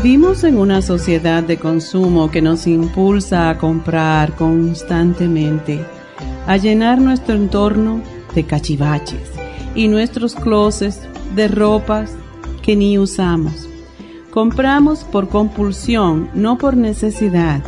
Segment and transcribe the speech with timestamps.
[0.00, 5.84] Vivimos en una sociedad de consumo que nos impulsa a comprar constantemente,
[6.46, 8.00] a llenar nuestro entorno
[8.32, 9.32] de cachivaches
[9.74, 11.00] y nuestros closets
[11.34, 12.12] de ropas
[12.62, 13.68] que ni usamos.
[14.30, 17.64] Compramos por compulsión, no por necesidad,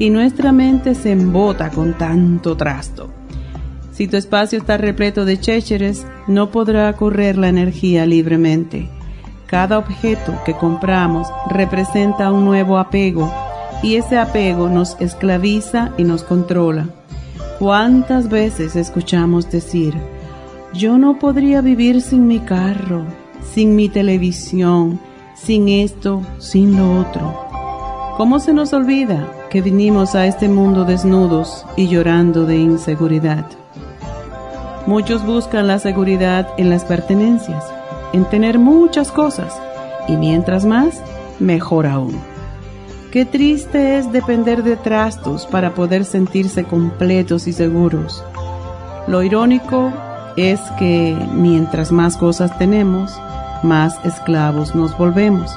[0.00, 3.10] y nuestra mente se embota con tanto trasto.
[3.92, 8.90] Si tu espacio está repleto de chécheres, no podrá correr la energía libremente
[9.50, 13.34] cada objeto que compramos representa un nuevo apego
[13.82, 16.86] y ese apego nos esclaviza y nos controla.
[17.58, 19.94] ¿Cuántas veces escuchamos decir,
[20.72, 23.02] yo no podría vivir sin mi carro,
[23.52, 25.00] sin mi televisión,
[25.34, 27.34] sin esto, sin lo otro?
[28.16, 33.46] ¿Cómo se nos olvida que vinimos a este mundo desnudos y llorando de inseguridad?
[34.86, 37.64] Muchos buscan la seguridad en las pertenencias
[38.12, 39.54] en tener muchas cosas
[40.08, 41.00] y mientras más,
[41.38, 42.20] mejor aún.
[43.12, 48.24] Qué triste es depender de trastos para poder sentirse completos y seguros.
[49.08, 49.92] Lo irónico
[50.36, 53.12] es que mientras más cosas tenemos,
[53.62, 55.50] más esclavos nos volvemos.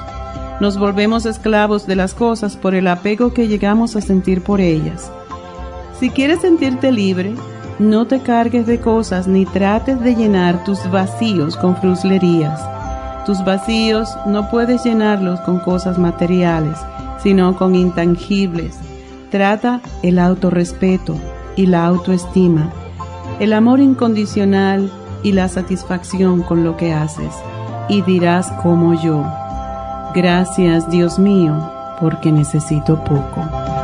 [0.60, 5.10] Nos volvemos esclavos de las cosas por el apego que llegamos a sentir por ellas.
[6.00, 7.34] Si quieres sentirte libre,
[7.78, 12.60] no te cargues de cosas ni trates de llenar tus vacíos con fruslerías.
[13.26, 16.78] Tus vacíos no puedes llenarlos con cosas materiales,
[17.22, 18.78] sino con intangibles.
[19.30, 21.16] Trata el autorrespeto
[21.56, 22.70] y la autoestima,
[23.40, 24.90] el amor incondicional
[25.22, 27.34] y la satisfacción con lo que haces.
[27.88, 29.24] Y dirás como yo,
[30.14, 31.54] gracias Dios mío,
[32.00, 33.83] porque necesito poco.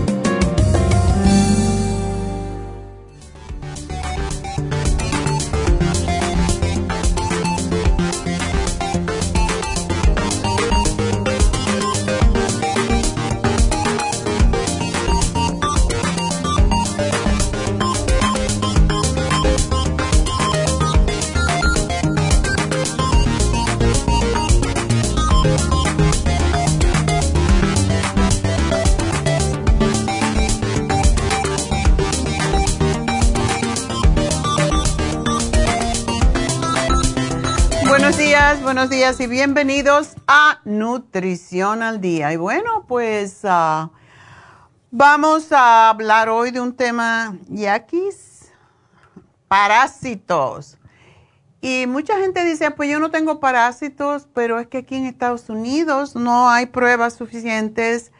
[39.01, 42.33] Y bienvenidos a Nutrición al Día.
[42.33, 43.89] Y bueno, pues ah,
[44.91, 48.51] vamos a hablar hoy de un tema yaquis,
[49.47, 50.77] parásitos.
[51.61, 55.49] Y mucha gente dice, pues yo no tengo parásitos, pero es que aquí en Estados
[55.49, 58.11] Unidos no hay pruebas suficientes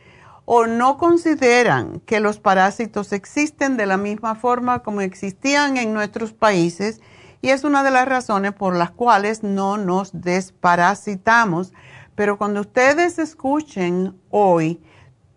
[0.45, 6.33] o no consideran que los parásitos existen de la misma forma como existían en nuestros
[6.33, 7.01] países
[7.41, 11.73] y es una de las razones por las cuales no nos desparasitamos.
[12.15, 14.81] Pero cuando ustedes escuchen hoy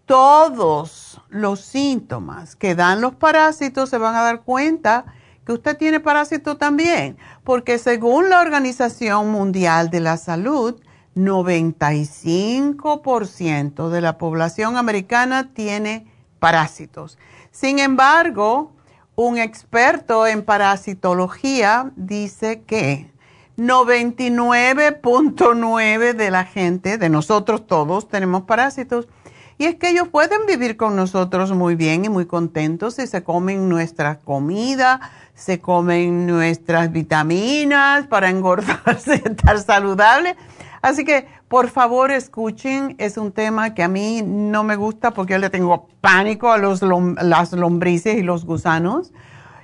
[0.06, 5.06] todos los síntomas que dan los parásitos, se van a dar cuenta
[5.46, 10.80] que usted tiene parásito también, porque según la Organización Mundial de la Salud,
[11.16, 16.06] 95% de la población americana tiene
[16.38, 17.18] parásitos.
[17.50, 18.73] Sin embargo,
[19.16, 23.10] un experto en parasitología dice que
[23.56, 29.08] 99.9 de la gente, de nosotros todos, tenemos parásitos.
[29.56, 33.22] Y es que ellos pueden vivir con nosotros muy bien y muy contentos si se
[33.22, 35.00] comen nuestra comida,
[35.34, 40.34] se comen nuestras vitaminas para engordarse, estar saludable.
[40.82, 42.96] Así que, por favor, escuchen.
[42.98, 46.58] Es un tema que a mí no me gusta porque yo le tengo pánico a
[46.58, 49.12] los las lombrices y los gusanos.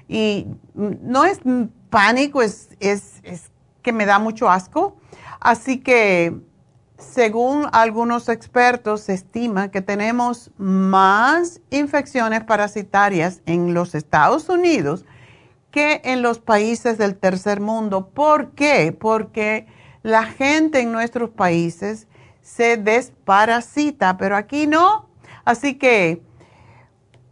[0.09, 1.41] Y no es
[1.88, 3.50] pánico, es, es, es
[3.82, 4.97] que me da mucho asco.
[5.41, 6.37] Así que,
[6.99, 15.05] según algunos expertos, se estima que tenemos más infecciones parasitarias en los Estados Unidos
[15.71, 18.09] que en los países del tercer mundo.
[18.09, 18.97] ¿Por qué?
[18.99, 19.67] Porque
[20.02, 22.06] la gente en nuestros países
[22.43, 25.08] se desparasita, pero aquí no.
[25.44, 26.23] Así que,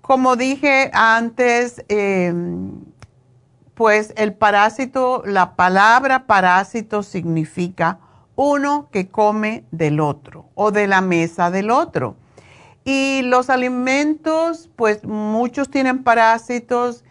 [0.00, 2.72] como dije antes, em,
[3.74, 8.00] pues el parásito, la palabra parásito significa
[8.36, 12.16] uno que come del otro o de la mesa del otro.
[12.84, 17.04] Y los alimentos, pues muchos tienen parásitos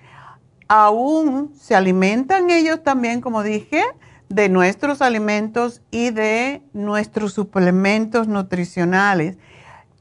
[0.68, 3.83] aún se alimentan ellos también, como dije,
[4.29, 9.38] de nuestros alimentos y de nuestros suplementos nutricionales.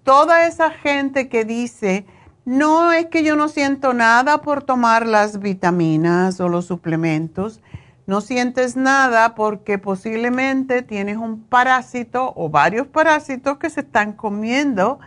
[0.02, 2.06] Toda esa gente que dice,
[2.44, 7.60] no es que yo no siento nada por tomar las vitaminas o los suplementos,
[8.06, 15.00] no sientes nada porque posiblemente tienes un parásito o varios parásitos que se están comiendo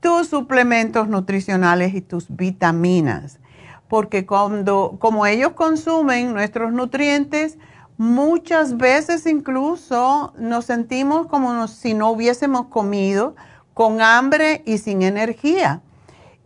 [0.00, 3.40] tus suplementos nutricionales y tus vitaminas
[3.88, 7.58] porque cuando, como ellos consumen nuestros nutrientes,
[7.96, 13.34] muchas veces incluso nos sentimos como si no hubiésemos comido,
[13.72, 15.82] con hambre y sin energía.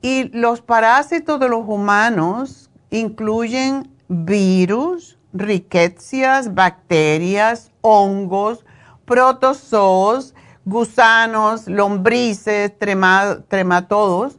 [0.01, 8.65] Y los parásitos de los humanos incluyen virus, riquecias, bacterias, hongos,
[9.05, 10.35] protozoos,
[10.65, 14.39] gusanos, lombrices, trematodos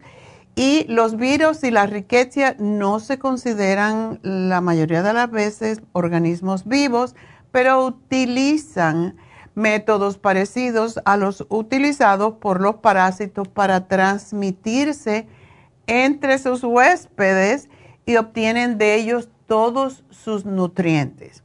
[0.55, 6.67] y los virus y la riqueza no se consideran la mayoría de las veces organismos
[6.67, 7.15] vivos,
[7.51, 9.15] pero utilizan
[9.55, 15.27] métodos parecidos a los utilizados por los parásitos para transmitirse
[15.87, 17.69] entre sus huéspedes
[18.05, 21.43] y obtienen de ellos todos sus nutrientes.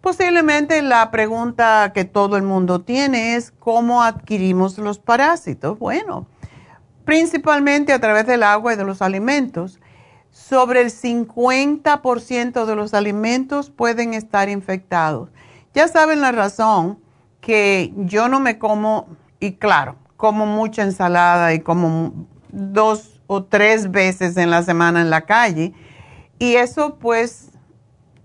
[0.00, 5.78] Posiblemente la pregunta que todo el mundo tiene es cómo adquirimos los parásitos.
[5.78, 6.26] Bueno,
[7.04, 9.80] principalmente a través del agua y de los alimentos.
[10.30, 15.30] Sobre el 50% de los alimentos pueden estar infectados.
[15.74, 16.98] Ya saben la razón
[17.40, 19.06] que yo no me como,
[19.38, 25.10] y claro, como mucha ensalada y como dos o tres veces en la semana en
[25.10, 25.72] la calle.
[26.38, 27.50] Y eso pues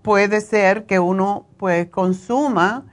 [0.02, 2.86] puede ser que uno pues consuma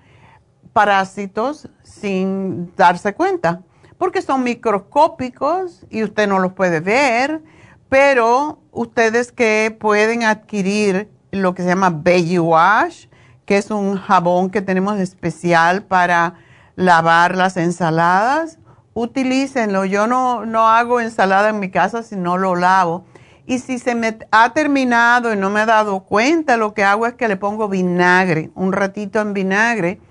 [0.73, 3.63] parásitos sin darse cuenta
[3.97, 7.41] porque son microscópicos y usted no los puede ver,
[7.89, 13.07] pero ustedes que pueden adquirir lo que se llama Baby Wash,
[13.45, 16.35] que es un jabón que tenemos especial para
[16.75, 18.59] lavar las ensaladas,
[18.93, 19.85] utilícenlo.
[19.85, 23.05] Yo no, no hago ensalada en mi casa si no lo lavo.
[23.45, 27.07] Y si se me ha terminado y no me he dado cuenta, lo que hago
[27.07, 30.01] es que le pongo vinagre, un ratito en vinagre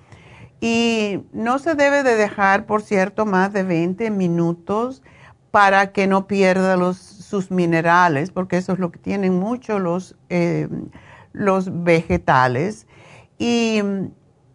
[0.60, 5.02] y no se debe de dejar, por cierto, más de 20 minutos
[5.50, 10.16] para que no pierda los, sus minerales, porque eso es lo que tienen mucho los,
[10.28, 10.68] eh,
[11.32, 12.86] los vegetales.
[13.38, 13.82] Y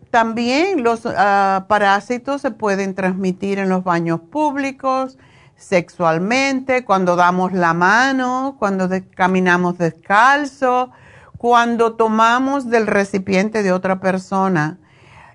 [0.09, 5.17] también los ah, parásitos se pueden transmitir en los baños públicos,
[5.55, 10.91] sexualmente, cuando damos la mano, cuando caminamos descalzo,
[11.37, 14.80] cuando tomamos del recipiente de otra persona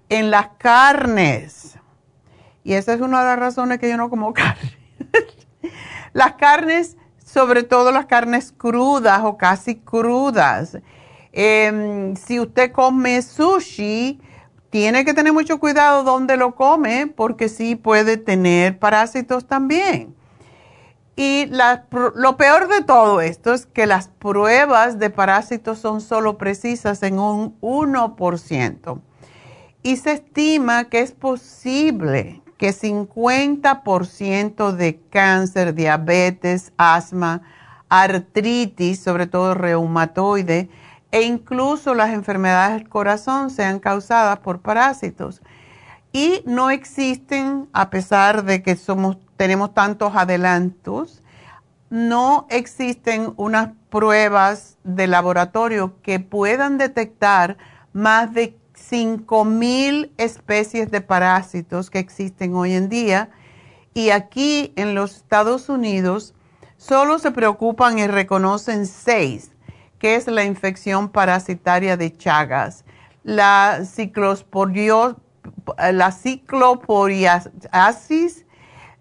[0.09, 1.79] en las carnes.
[2.65, 4.77] Y esa es una de las razones que yo no como carne.
[6.13, 10.79] las carnes, sobre todo las carnes crudas o casi crudas.
[11.33, 14.21] Em, si usted come sushi,
[14.71, 20.15] tiene que tener mucho cuidado donde lo come porque sí puede tener parásitos también.
[21.15, 27.03] Y lo peor de todo esto es que las pruebas de parásitos son solo precisas
[27.03, 29.01] en un 1%.
[29.87, 37.43] Y se estima que es posible que 50% de cáncer, diabetes, asma,
[37.89, 40.69] artritis, sobre todo reumatoide,
[41.13, 45.41] e incluso las enfermedades del corazón sean causadas por parásitos.
[46.11, 51.23] Y no existen, a pesar de que somos, tenemos tantos adelantos,
[51.91, 57.57] no existen unas pruebas de laboratorio que puedan detectar
[57.93, 58.57] más de
[58.91, 63.31] 5.000 especies de parásitos que existen hoy en día.
[63.95, 66.35] Y aquí en los Estados Unidos
[66.77, 69.53] solo se preocupan y reconocen seis,
[69.99, 72.85] que es la infección parasitaria de Chagas,
[73.25, 73.81] la,
[75.93, 78.45] la cicloporiasis,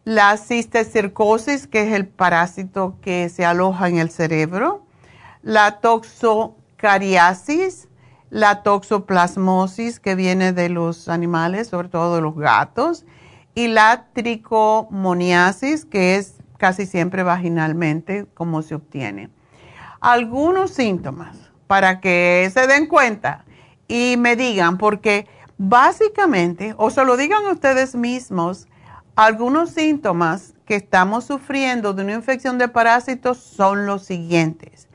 [0.05, 4.85] la cistecircosis, que es el parásito que se aloja en el cerebro,
[5.41, 7.89] la toxocariasis,
[8.29, 13.05] la toxoplasmosis, que viene de los animales, sobre todo de los gatos,
[13.53, 19.29] y la tricomoniasis, que es casi siempre vaginalmente como se obtiene.
[20.01, 23.45] Algunos síntomas para que se den cuenta
[23.87, 25.27] y me digan, porque
[25.57, 28.67] básicamente, o se lo digan ustedes mismos,
[29.15, 34.89] algunos síntomas que estamos sufriendo de una infección de parásitos son los siguientes.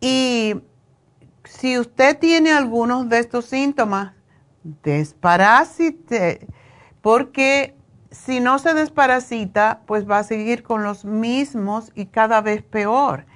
[0.00, 0.56] Y
[1.62, 4.14] si usted tiene algunos de estos síntomas,
[4.82, 6.48] desparasite,
[7.00, 7.76] porque
[8.10, 13.26] si no se desparasita, pues va a seguir con los mismos y cada vez peor.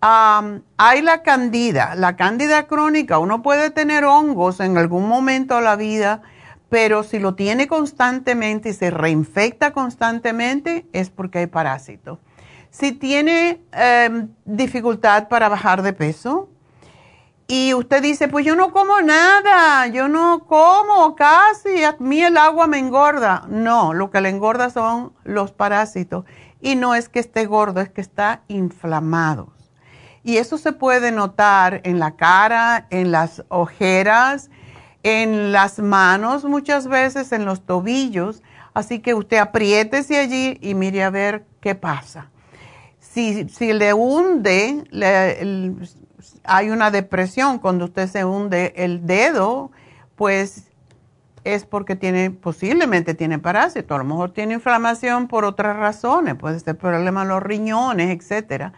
[0.00, 5.74] hay la candida, la candida crónica, uno puede tener hongos en algún momento de la
[5.74, 6.22] vida,
[6.68, 12.20] pero si lo tiene constantemente y se reinfecta constantemente, es porque hay parásito.
[12.70, 16.48] Si tiene em, dificultad para bajar de peso,
[17.48, 22.36] y usted dice, pues yo no como nada, yo no como casi, a mí el
[22.36, 23.44] agua me engorda.
[23.48, 26.24] No, lo que le engorda son los parásitos.
[26.60, 29.52] Y no es que esté gordo, es que está inflamado.
[30.24, 34.50] Y eso se puede notar en la cara, en las ojeras,
[35.04, 38.42] en las manos, muchas veces en los tobillos.
[38.74, 42.28] Así que usted apriétese allí y mire a ver qué pasa.
[42.98, 45.72] Si, si le hunde, le,
[46.46, 49.70] hay una depresión cuando usted se hunde el dedo,
[50.16, 50.68] pues
[51.44, 56.58] es porque tiene, posiblemente tiene parásito, a lo mejor tiene inflamación por otras razones, puede
[56.58, 58.72] ser problema en los riñones, etcétera.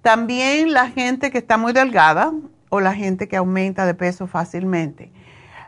[0.00, 2.32] También la gente que está muy delgada
[2.68, 5.10] o la gente que aumenta de peso fácilmente.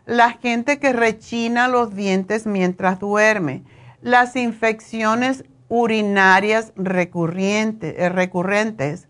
[0.05, 3.65] La gente que rechina los dientes mientras duerme.
[4.03, 9.09] Las infecciones urinarias recurrentes,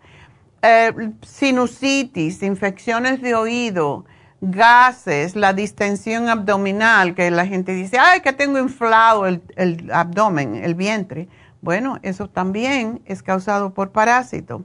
[0.63, 4.05] eh, sinusitis, infecciones de oído,
[4.41, 10.57] gases, la distensión abdominal, que la gente dice, ay, que tengo inflado el, el abdomen,
[10.57, 11.29] el vientre.
[11.61, 14.65] Bueno, eso también es causado por parásito.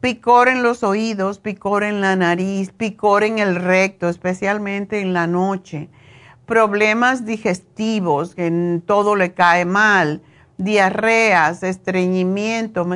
[0.00, 5.26] Picor en los oídos, picor en la nariz, picor en el recto, especialmente en la
[5.26, 5.88] noche.
[6.46, 10.22] Problemas digestivos, que todo le cae mal.
[10.58, 12.86] Diarreas, estreñimiento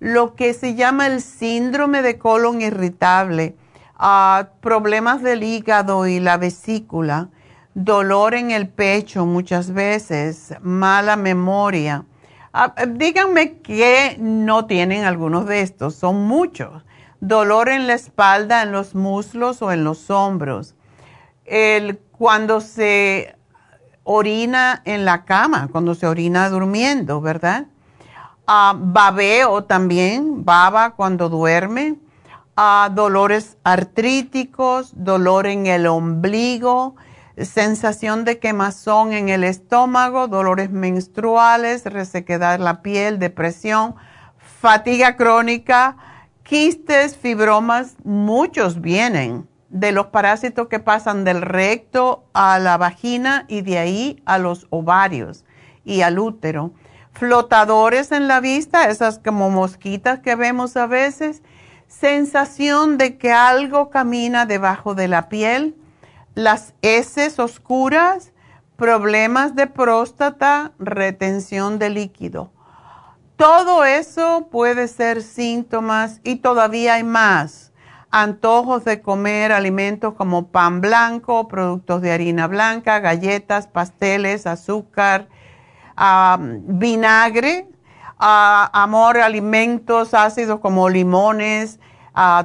[0.00, 3.56] lo que se llama el síndrome de colon irritable,
[3.96, 7.30] ah, problemas del hígado y la vesícula,
[7.74, 12.04] dolor en el pecho muchas veces, mala memoria.
[12.52, 16.84] Ah, díganme que no tienen algunos de estos, son muchos.
[17.20, 20.76] Dolor en la espalda, en los muslos o en los hombros.
[21.44, 23.34] El, cuando se
[24.04, 27.66] orina en la cama, cuando se orina durmiendo, ¿verdad?
[28.48, 31.96] Babeo también, baba cuando duerme,
[32.92, 36.96] dolores artríticos, dolor en el ombligo,
[37.36, 43.94] sensación de quemazón en el estómago, dolores menstruales, resequedad en la piel, depresión,
[44.38, 45.96] fatiga crónica,
[46.42, 53.60] quistes, fibromas, muchos vienen de los parásitos que pasan del recto a la vagina y
[53.60, 55.44] de ahí a los ovarios
[55.84, 56.72] y al útero
[57.18, 61.42] flotadores en la vista, esas como mosquitas que vemos a veces,
[61.88, 65.74] sensación de que algo camina debajo de la piel,
[66.34, 68.32] las heces oscuras,
[68.76, 72.52] problemas de próstata, retención de líquido.
[73.36, 77.72] Todo eso puede ser síntomas y todavía hay más.
[78.10, 85.28] antojos de comer alimentos como pan blanco, productos de harina blanca, galletas, pasteles, azúcar,
[86.38, 87.68] vinagre,
[88.18, 91.80] amor, alimentos ácidos como limones,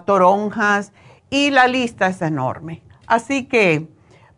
[0.06, 0.92] toronjas
[1.30, 2.84] y la lista es enorme.
[3.08, 3.88] Así que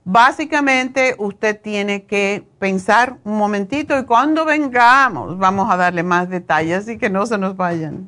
[0.03, 6.79] básicamente usted tiene que pensar un momentito y cuando vengamos vamos a darle más detalles,
[6.79, 8.07] así que no se nos vayan.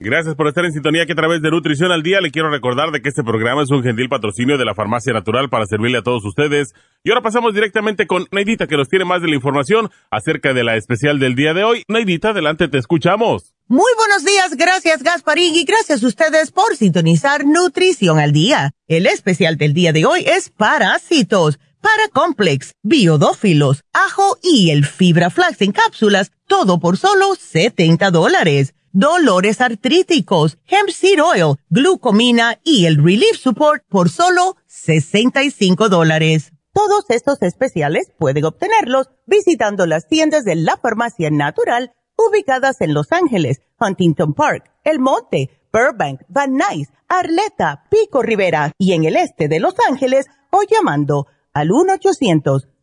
[0.00, 2.92] Gracias por estar en sintonía que a través de Nutrición al Día le quiero recordar
[2.92, 6.02] de que este programa es un gentil patrocinio de la Farmacia Natural para servirle a
[6.02, 6.72] todos ustedes.
[7.02, 10.62] Y ahora pasamos directamente con Neidita que nos tiene más de la información acerca de
[10.62, 11.82] la especial del día de hoy.
[11.88, 13.56] Neidita, adelante, te escuchamos.
[13.66, 18.70] Muy buenos días, gracias Gasparín y gracias a ustedes por sintonizar Nutrición al Día.
[18.86, 25.60] El especial del día de hoy es parásitos, paracomplex, biodófilos, ajo y el fibra flax
[25.60, 32.96] en cápsulas, todo por solo 70 dólares dolores artríticos, hemp seed oil, glucomina y el
[32.96, 36.52] relief support por solo 65 dólares.
[36.72, 43.12] Todos estos especiales pueden obtenerlos visitando las tiendas de la farmacia natural ubicadas en Los
[43.12, 49.48] Ángeles, Huntington Park, El Monte, Burbank, Van Nuys, Arleta, Pico Rivera y en el este
[49.48, 51.68] de Los Ángeles o llamando al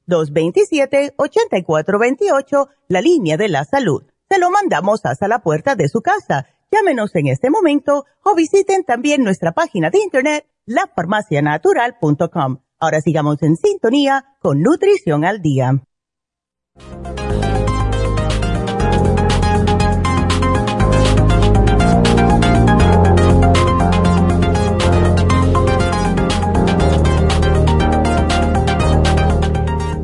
[0.08, 6.48] 1-800-227-8428, la línea de la salud se lo mandamos hasta la puerta de su casa.
[6.72, 12.58] Llámenos en este momento o visiten también nuestra página de internet, lafarmacianatural.com.
[12.80, 15.84] Ahora sigamos en sintonía con Nutrición al Día.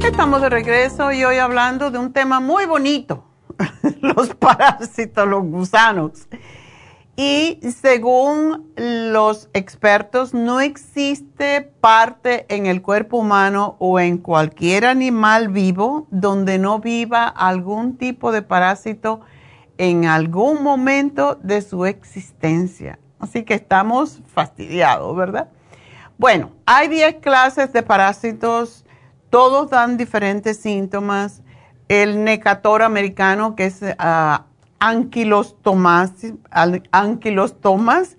[0.04, 3.31] Estamos de regreso y hoy hablando de un tema muy bonito
[4.02, 6.28] los parásitos, los gusanos.
[7.16, 15.50] Y según los expertos, no existe parte en el cuerpo humano o en cualquier animal
[15.50, 19.22] vivo donde no viva algún tipo de parásito
[19.78, 22.98] en algún momento de su existencia.
[23.20, 25.50] Así que estamos fastidiados, ¿verdad?
[26.18, 28.86] Bueno, hay 10 clases de parásitos,
[29.30, 31.42] todos dan diferentes síntomas
[31.92, 34.44] el necator americano, que es uh,
[34.80, 36.14] anquilostomas,
[36.92, 38.16] anquilostomas,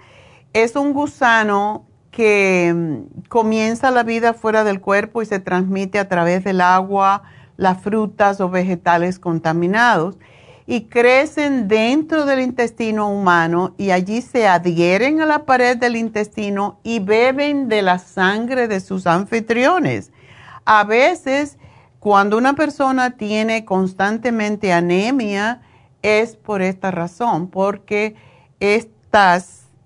[0.52, 6.06] es un gusano que mm, comienza la vida fuera del cuerpo y se transmite a
[6.06, 7.22] través del agua,
[7.56, 10.18] las frutas o vegetales contaminados
[10.66, 16.78] y crecen dentro del intestino humano y allí se adhieren a la pared del intestino
[16.82, 20.12] y beben de la sangre de sus anfitriones.
[20.66, 21.56] A veces
[22.02, 25.60] cuando una persona tiene constantemente anemia
[26.02, 28.16] es por esta razón, porque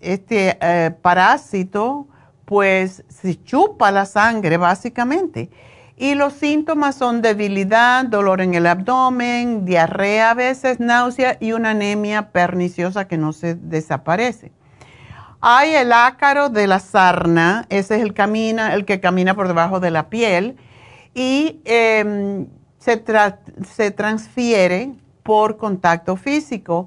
[0.01, 2.09] este eh, parásito
[2.47, 5.51] pues se chupa la sangre básicamente
[5.99, 11.73] Y los síntomas son debilidad, dolor en el abdomen, diarrea a veces, náusea y una
[11.73, 14.53] anemia perniciosa que no se desaparece.
[15.43, 19.81] Hay el ácaro de la sarna, ese es el, camina, el que camina por debajo
[19.81, 20.57] de la piel
[21.17, 22.47] y em,
[22.79, 23.03] se,
[23.75, 26.87] se transfiere por contacto físico.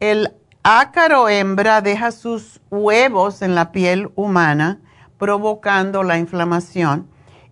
[0.00, 0.32] El
[0.64, 4.80] ácaro hembra deja sus huevos en la piel humana,
[5.18, 7.06] provocando la inflamación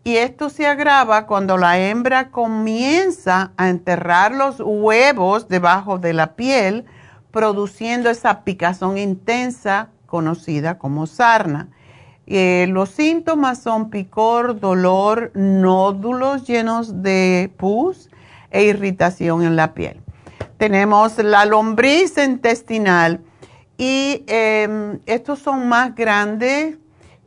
[0.08, 6.34] y esto se agrava cuando la hembra comienza a enterrar los huevos debajo de la
[6.34, 6.86] piel,
[7.30, 11.68] produciendo esa picazón intensa conocida como sarna.
[12.30, 18.10] Eh, los síntomas son picor, dolor, nódulos llenos de pus
[18.50, 19.98] e irritación en la piel.
[20.58, 23.22] Tenemos la lombriz intestinal
[23.78, 26.76] y em, estos son más grandes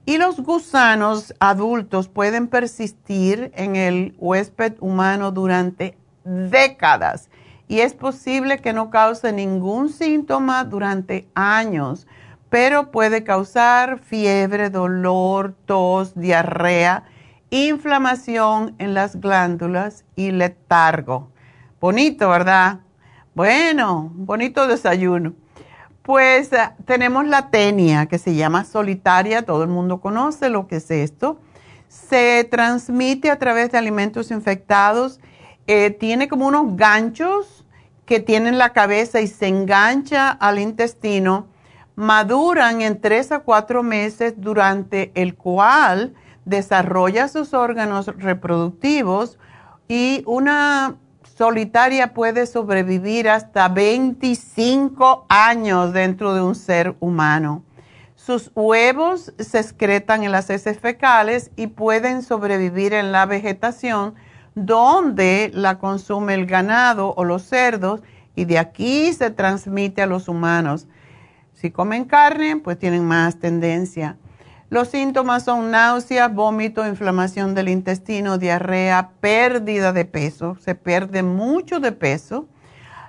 [0.06, 7.30] Y los gusanos adultos pueden persistir en el huésped humano durante décadas
[7.68, 12.08] y es posible que no cause ningún síntoma durante años,
[12.50, 17.06] pero puede causar fiebre, dolor, tos, diarrea,
[17.50, 21.32] inflamación en las glándulas y letargo.
[21.80, 22.83] Bonito, ¿verdad?
[23.36, 25.34] Bueno, bonito desayuno.
[26.04, 30.76] Pues eh, tenemos la tenia que se llama solitaria, todo el mundo conoce lo que
[30.76, 31.40] es esto.
[31.88, 35.20] Se transmite a través de alimentos infectados
[35.66, 37.66] eh, tiene como unos ganchos
[38.06, 41.48] que tienen la cabeza y se engancha al intestino,
[41.96, 49.40] maduran en tres a cuatro meses durante el cual desarrolla sus órganos reproductivos
[49.88, 50.98] y una
[51.36, 57.64] solitaria puede sobrevivir hasta 25 años dentro de un ser humano.
[58.16, 64.14] Sus huevos se excretan en las heces fecales y pueden sobrevivir en la vegetación
[64.56, 68.02] donde la consume el ganado o los cerdos
[68.36, 70.88] y de aquí se transmite a los humanos.
[71.54, 74.18] Si comen carne, pues tienen más tendencia.
[74.74, 80.58] Los síntomas son náuseas, vómito, inflamación del intestino, diarrea, pérdida de peso.
[80.60, 82.48] Se pierde mucho de peso.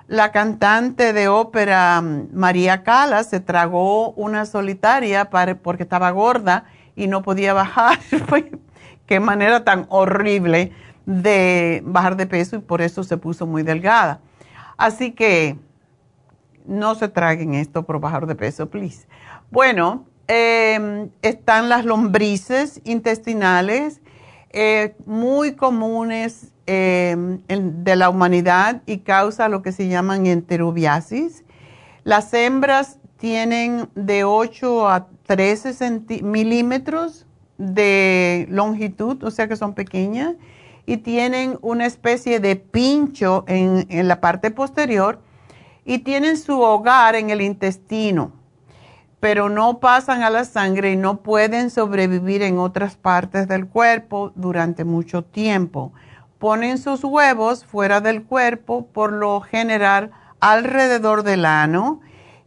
[0.07, 5.31] La cantante de ópera mm, María Cala se tragó una solitaria
[5.63, 7.97] porque estaba gorda y no podía bajar.
[9.07, 10.71] Qué manera tan horrible
[11.07, 14.19] de bajar de peso y por eso se puso muy delgada.
[14.77, 15.57] Así que
[16.67, 19.07] no se traguen esto por bajar de peso, please.
[19.49, 24.01] Bueno, em, están las lombrices intestinales,
[24.51, 31.43] eh, muy comunes em, de la humanidad y causa lo que se llaman enterobiasis.
[32.03, 37.25] Las hembras tienen de 8 a 13 milímetros
[37.57, 40.35] de longitud, o sea que son pequeñas
[40.85, 45.19] y tienen una especie de pincho en, la parte posterior
[45.83, 48.31] y tienen su hogar en el intestino,
[49.25, 54.31] pero no pasan a la sangre y no pueden sobrevivir en otras partes del cuerpo
[54.35, 55.93] durante mucho tiempo.
[56.37, 62.01] Ponen sus huevos fuera del cuerpo, por lo general alrededor del ano,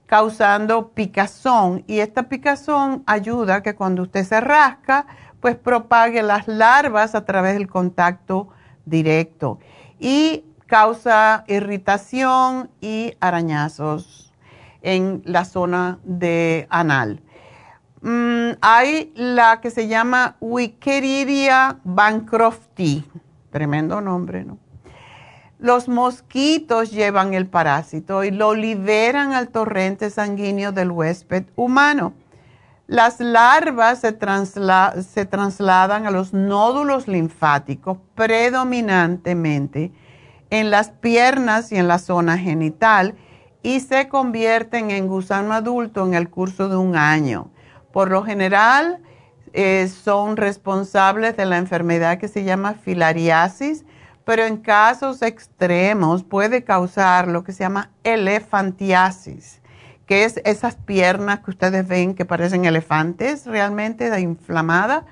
[0.07, 1.83] causando picazón.
[1.89, 5.07] Y esta picazón ayuda a que cuando usted se rasca,
[5.41, 8.51] pues propague las larvas a través del contacto
[8.85, 9.59] directo
[9.99, 14.28] y causa irritación y arañazos
[14.83, 17.23] en la zona de anal.
[18.01, 23.05] Mm, hay la que se llama Wikiria bancrofti,
[23.51, 24.59] tremendo nombre, ¿no?
[25.59, 32.13] Los mosquitos llevan el parásito y lo liberan al torrente sanguíneo del huésped humano.
[32.87, 34.17] Las larvas se,
[35.03, 39.91] se trasladan a los nódulos linfáticos predominantemente
[40.51, 43.17] en las piernas y en la zona genital
[43.63, 47.51] y se convierten en gusano adulto en el curso de un año.
[47.93, 49.01] Por lo general
[49.53, 53.85] eh, son responsables de la enfermedad que se llama filariasis,
[54.25, 59.61] pero en casos extremos puede causar lo que se llama elefantiasis,
[60.07, 65.07] que es esas piernas que ustedes ven que parecen elefantes realmente de inflamada.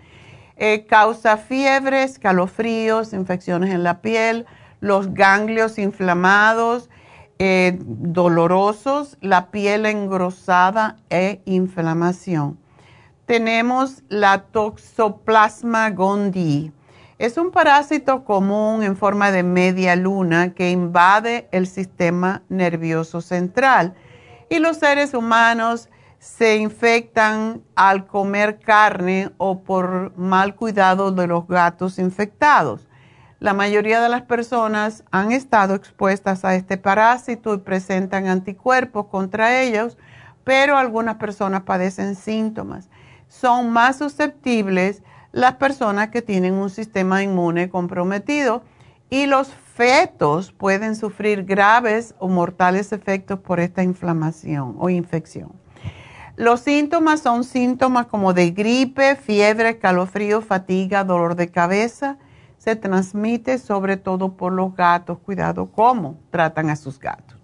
[0.58, 4.46] Eh, causa fiebre, escalofríos, infecciones en la piel,
[4.80, 6.88] los ganglios inflamados,
[7.38, 12.58] eh, dolorosos, la piel engrosada e inflamación.
[13.26, 16.72] Tenemos la Toxoplasma gondii.
[17.18, 23.94] Es un parásito común en forma de media luna que invade el sistema nervioso central
[24.48, 31.46] y los seres humanos se infectan al comer carne o por mal cuidado de los
[31.46, 32.85] gatos infectados.
[33.38, 39.60] La mayoría de las personas han estado expuestas a este parásito y presentan anticuerpos contra
[39.60, 39.98] ellos,
[40.42, 42.88] pero algunas personas padecen síntomas.
[43.28, 48.62] Son más susceptibles las personas que tienen un sistema inmune comprometido
[49.10, 55.52] y los fetos pueden sufrir graves o mortales efectos por esta inflamación o infección.
[56.36, 62.16] Los síntomas son síntomas como de gripe, fiebre, calofrío, fatiga, dolor de cabeza,
[62.66, 65.18] se transmite sobre todo por los gatos.
[65.20, 67.38] Cuidado cómo tratan a sus gatos.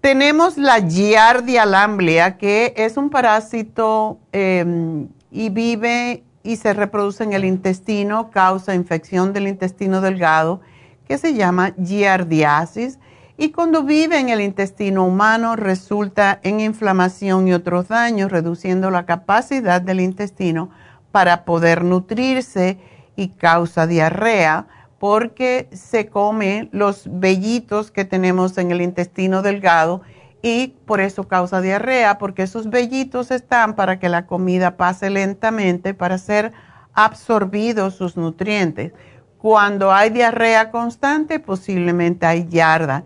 [0.00, 7.34] Tenemos la Giardia lamblia, que es un parásito em, y vive y se reproduce en
[7.34, 10.62] el intestino, causa infección del intestino delgado,
[11.06, 12.98] que se llama giardiasis.
[13.36, 19.04] Y cuando vive en el intestino humano resulta en inflamación y otros daños, reduciendo la
[19.04, 20.70] capacidad del intestino
[21.12, 22.78] para poder nutrirse
[23.16, 24.66] y causa diarrea
[24.98, 30.02] porque se come los vellitos que tenemos en el intestino delgado
[30.40, 35.94] y por eso causa diarrea, porque esos vellitos están para que la comida pase lentamente
[35.94, 36.52] para ser
[36.92, 38.92] absorbidos sus nutrientes.
[39.38, 43.04] Cuando hay diarrea constante, posiblemente hay yarda,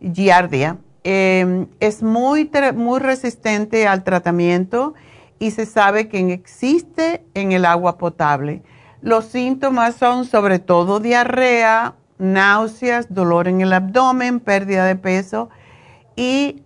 [0.00, 0.78] giardia.
[1.04, 4.94] Em, es muy, muy resistente al tratamiento
[5.38, 8.62] y se sabe que existe en el agua potable.
[9.00, 15.50] Los síntomas son sobre todo diarrea, náuseas, dolor en el abdomen, pérdida de peso
[16.16, 16.62] y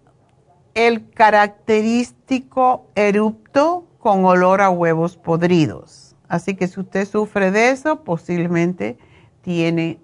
[0.74, 6.16] el característico erupto con olor a huevos podridos.
[6.28, 8.96] Así que si usted sufre de eso, posiblemente
[9.42, 9.98] tiene...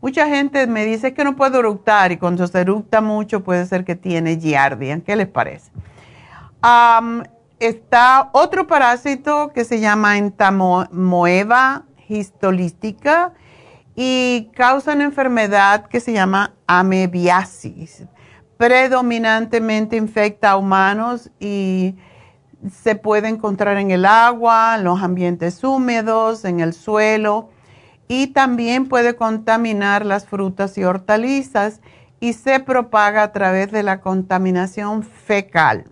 [0.00, 3.84] Mucha gente me dice que no puedo eructar y cuando se eructa mucho puede ser
[3.84, 4.98] que tiene giardia.
[5.00, 5.70] ¿Qué les parece?
[7.60, 13.32] Está otro parásito que se llama entamoeba histolística
[13.94, 18.04] y causa una enfermedad que se llama amebiasis.
[18.56, 21.96] Predominantemente infecta a humanos y
[22.82, 27.50] se puede encontrar en el agua, en los ambientes húmedos, en el suelo
[28.08, 31.80] y también puede contaminar las frutas y hortalizas
[32.20, 35.84] y se propaga a través de la contaminación fecal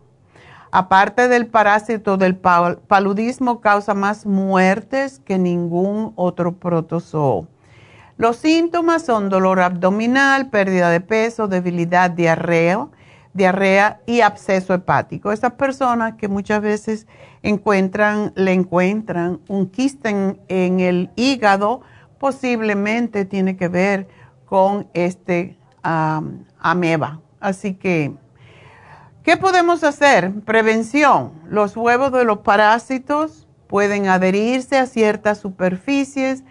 [0.70, 7.46] aparte del parásito del paludismo, causa más muertes que ningún otro protozoo.
[8.16, 12.88] Los síntomas son dolor abdominal, pérdida de peso, debilidad, diarrea,
[13.32, 15.30] diarrea y absceso hepático.
[15.30, 17.06] Esas personas que muchas veces
[17.42, 21.82] encuentran, le encuentran un quiste en, el hígado,
[22.18, 24.08] posiblemente tiene que ver
[24.46, 27.20] con este ameba.
[27.38, 28.14] Así que
[29.28, 30.32] ¿Qué podemos hacer?
[30.46, 31.32] Prevención.
[31.50, 36.44] Los huevos de los parásitos pueden adherirse a ciertas superficies,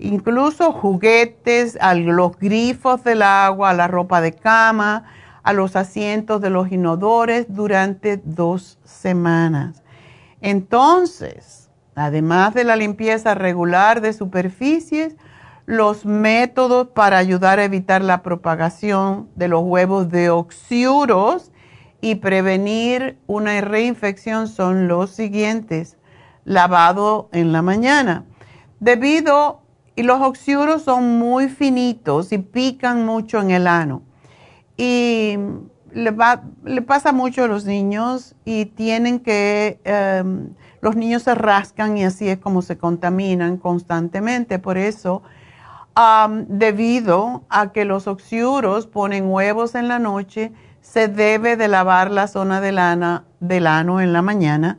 [0.00, 5.04] incluso juguetes, a los grifos del agua, a la ropa de cama,
[5.44, 9.84] a los asientos de los inodores durante dos semanas.
[10.40, 15.14] Entonces, además de la limpieza regular de superficies,
[15.64, 21.52] los métodos para ayudar a evitar la propagación de los huevos de oxiuros
[22.00, 25.96] y prevenir una reinfección son los siguientes.
[26.44, 28.24] Lavado en la mañana.
[28.78, 29.62] Debido,
[29.96, 34.02] y los oxiuros son muy finitos y pican mucho en el ano.
[34.76, 35.38] Y
[35.92, 40.50] le, va, le pasa mucho a los niños y tienen que, em,
[40.82, 44.58] los niños se rascan y así es como se contaminan constantemente.
[44.58, 45.22] Por eso,
[46.48, 50.52] debido a que los oxiuros ponen huevos en la noche,
[50.92, 52.78] se debe de lavar la zona del,
[53.40, 54.78] del ano en la mañana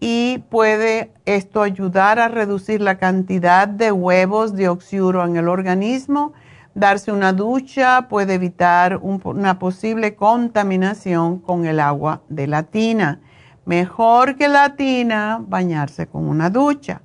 [0.00, 6.32] y puede esto ayudar a reducir la cantidad de huevos de oxiuro en el organismo
[6.74, 13.20] Darse una ducha puede evitar una posible contaminación con el agua de la tina.
[13.66, 17.02] Mejor que la tina, bañarse con una ducha.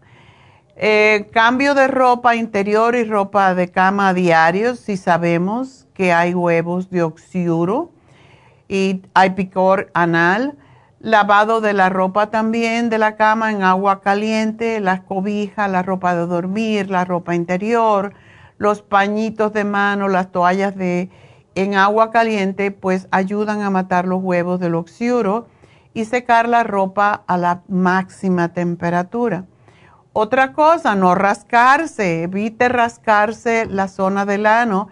[0.77, 6.89] Eh, cambio de ropa interior y ropa de cama a si sabemos que hay huevos
[6.89, 7.91] de oxiuro
[8.67, 10.57] y hay picor anal.
[10.99, 16.15] Lavado de la ropa también de la cama en agua caliente, las cobijas, la ropa
[16.15, 18.13] de dormir, la ropa interior
[18.57, 21.09] los pañitos de mano, las toallas de,
[21.55, 25.47] en agua caliente, pues ayudan a matar los huevos del oxiuro
[25.93, 29.45] y secar la ropa a la máxima temperatura.
[30.13, 34.87] Otra cosa, no rascarse, evite rascarse la zona del ano.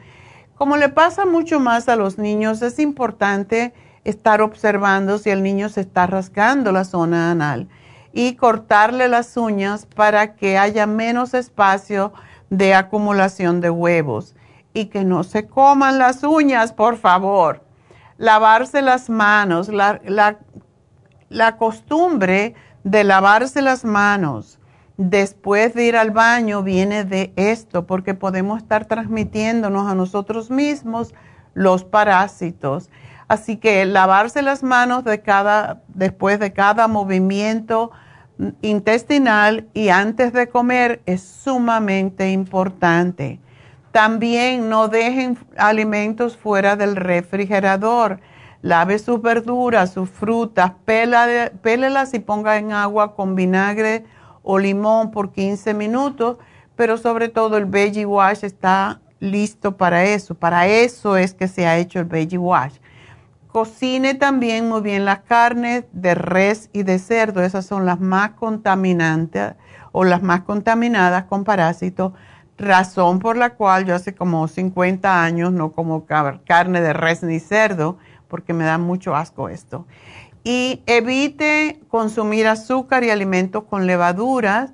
[0.55, 3.73] Como le pasa mucho más a los niños, es importante
[4.05, 7.67] estar observando si el niño se está rascando la zona anal
[8.13, 12.13] y cortarle las uñas para que haya menos espacio
[12.49, 14.35] de acumulación de huevos.
[14.73, 17.63] Y que no se coman las uñas, por favor.
[18.17, 19.67] Lavarse las manos.
[19.67, 19.99] La,
[21.29, 24.59] la, costumbre de lavarse las manos
[24.97, 31.13] después de ir al baño viene de esto, porque podemos estar transmitiéndonos a nosotros mismos
[31.53, 32.89] los parásitos.
[33.27, 35.03] Así que lavarse las manos
[35.87, 37.91] después de cada movimiento
[38.61, 43.39] intestinal y antes de comer es sumamente importante.
[43.91, 48.19] También no dejen alimentos fuera del refrigerador.
[48.61, 54.05] Lave sus verduras, sus frutas, pélelas y ponga en agua con vinagre
[54.45, 56.37] o limón por 15 minutos,
[56.77, 60.35] pero sobre todo el veggie wash está listo para eso.
[60.35, 62.75] Para eso es que se ha hecho el veggie wash
[63.55, 67.41] Cocine también muy bien las carnes de res y de cerdo.
[67.41, 69.53] Esas son las más contaminantes
[69.93, 72.11] o las más contaminadas con parásitos.
[72.57, 77.39] Razón por la cual yo hace como 50 años no como carne de res ni
[77.39, 79.87] cerdo porque me da mucho asco esto.
[80.45, 84.71] Y evite consumir azúcar y alimentos con levaduras.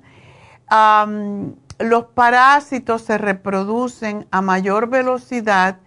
[1.78, 5.78] los parásitos se reproducen a mayor velocidad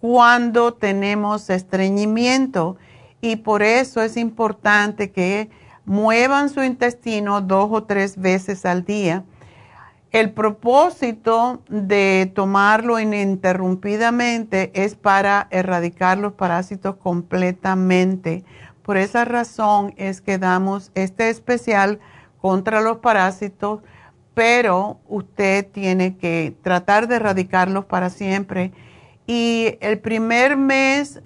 [0.00, 2.76] cuando tenemos estreñimiento
[3.20, 5.50] y por eso es importante que
[5.84, 9.24] muevan su intestino dos o tres veces al día.
[10.12, 18.44] El propósito de tomarlo ininterrumpidamente es para erradicar los parásitos completamente.
[18.82, 22.00] Por esa razón es que damos este especial
[22.40, 23.80] contra los parásitos,
[24.34, 28.72] pero usted tiene que tratar de erradicarlos para siempre
[29.26, 31.20] y el primer mes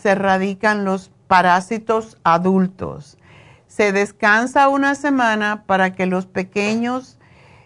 [0.00, 3.18] se erradican los parásitos adultos.
[3.66, 7.18] Se descansa una semana para que los pequeños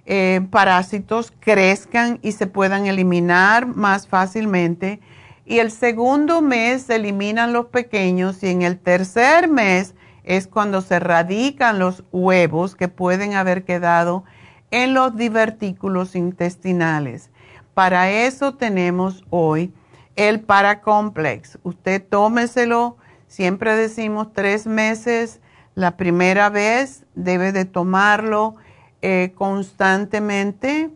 [0.05, 5.01] eh, parásitos crezcan y se puedan eliminar más fácilmente.
[5.47, 10.81] Y el segundo mes se eliminan los pequeños y en el tercer mes es cuando
[10.81, 14.25] se erradican los huevos que pueden haber quedado
[14.73, 17.31] en los divertículos intestinales.
[17.75, 19.73] Para eso tenemos hoy
[20.17, 21.59] el Paracomplex.
[21.63, 22.97] Usted tómeselo,
[23.29, 25.41] siempre decimos tres meses.
[25.77, 28.57] La primera vez debe de tomarlo
[29.01, 30.91] eh, constantemente.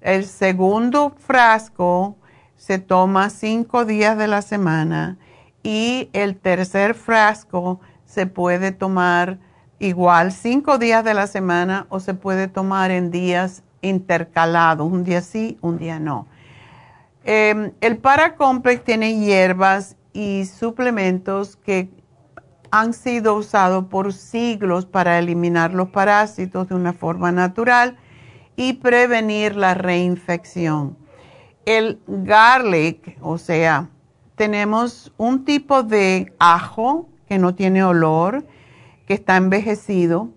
[0.00, 2.16] El segundo frasco
[2.56, 5.18] se toma cinco días de la semana
[5.62, 9.38] y el tercer frasco se puede tomar
[9.78, 15.20] igual cinco días de la semana o se puede tomar en días intercalados, un día
[15.20, 16.26] sí, un día no.
[17.24, 21.90] Eh, el Paracomplex tiene hierbas y suplementos que
[22.70, 27.96] han sido usados por siglos para eliminar los parásitos de una forma natural
[28.56, 30.96] y prevenir la reinfección.
[31.66, 33.88] El garlic, o sea,
[34.36, 38.46] tenemos un tipo de ajo que no tiene olor,
[39.04, 40.28] que está envejecido,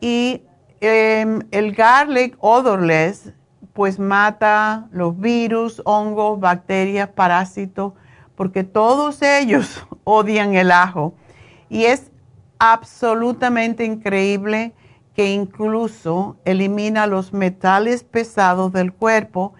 [0.00, 0.42] y
[0.80, 3.32] em, el garlic odorless,
[3.72, 7.94] pues mata los virus, hongos, bacterias, parásitos,
[8.36, 11.12] porque todos ellos odian el ajo.
[11.68, 12.12] Y es
[12.60, 14.74] absolutamente increíble
[15.16, 19.54] que incluso elimina los metales pesados del cuerpo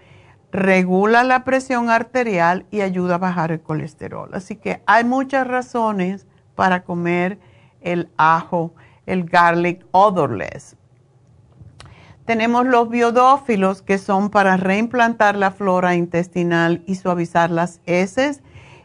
[0.51, 4.29] regula la presión arterial y ayuda a bajar el colesterol.
[4.33, 6.25] Así que hay muchas razones
[6.55, 7.39] para comer
[7.81, 8.73] el ajo,
[9.05, 10.75] el garlic odorless.
[12.25, 18.41] Tenemos los biodófilos que son para reimplantar la flora intestinal y suavizar las heces.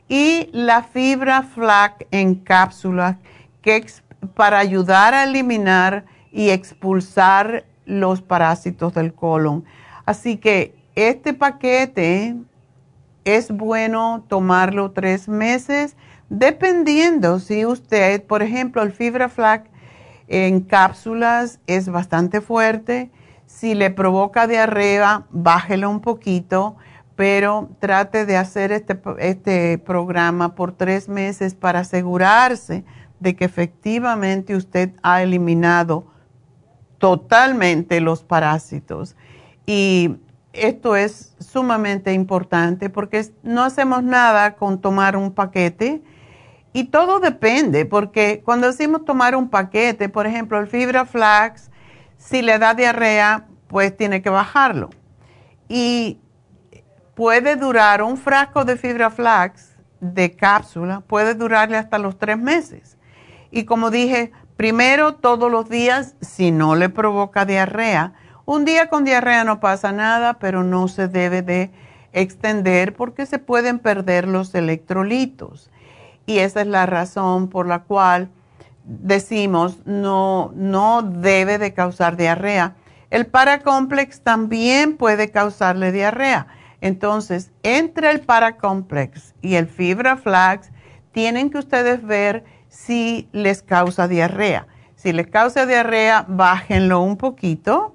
[0.08, 3.18] Y la fibra flac en cápsula
[3.60, 3.84] que
[4.34, 9.64] para ayudar a eliminar y expulsar los parásitos del colon.
[10.06, 12.36] Así que este paquete
[13.24, 15.96] es bueno tomarlo tres meses,
[16.28, 19.70] dependiendo si usted, por ejemplo, el fibra flac
[20.28, 23.10] en cápsulas es bastante fuerte
[23.46, 26.76] si le provoca diarrea, bájelo un poquito,
[27.14, 32.84] pero trate de hacer este, este programa por tres meses para asegurarse
[33.20, 36.04] de que efectivamente usted ha eliminado
[36.98, 39.14] totalmente los parásitos.
[39.66, 40.16] Y
[40.54, 46.02] esto es sumamente importante porque no hacemos nada con tomar un paquete
[46.72, 51.70] y todo depende, porque cuando decimos tomar un paquete, por ejemplo, el fibra flax,
[52.16, 54.90] si le da diarrea, pues tiene que bajarlo.
[55.68, 56.18] Y
[57.14, 62.98] puede durar un frasco de fibra flax de cápsula, puede durarle hasta los tres meses.
[63.52, 68.14] Y como dije, primero todos los días, si no le provoca diarrea.
[68.46, 71.70] Un día con diarrea no pasa nada, pero no se debe de
[72.12, 75.70] extender porque se pueden perder los electrolitos.
[76.26, 78.28] Y esa es la razón por la cual
[78.84, 82.76] decimos no, no debe de causar diarrea.
[83.10, 86.46] El paracomplex también puede causarle diarrea.
[86.80, 90.70] Entonces, entre el paracomplex y el fibra flax,
[91.12, 94.66] tienen que ustedes ver si les causa diarrea.
[94.96, 97.93] Si les causa diarrea, bájenlo un poquito.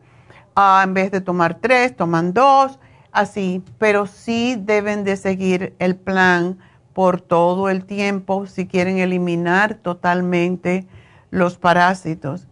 [0.84, 2.80] En vez de tomar tres, toman dos,
[3.12, 3.64] así.
[3.78, 6.57] Pero sí deben de seguir el plan
[6.93, 10.86] por todo el tiempo si quieren eliminar totalmente
[11.32, 12.47] los parásitos.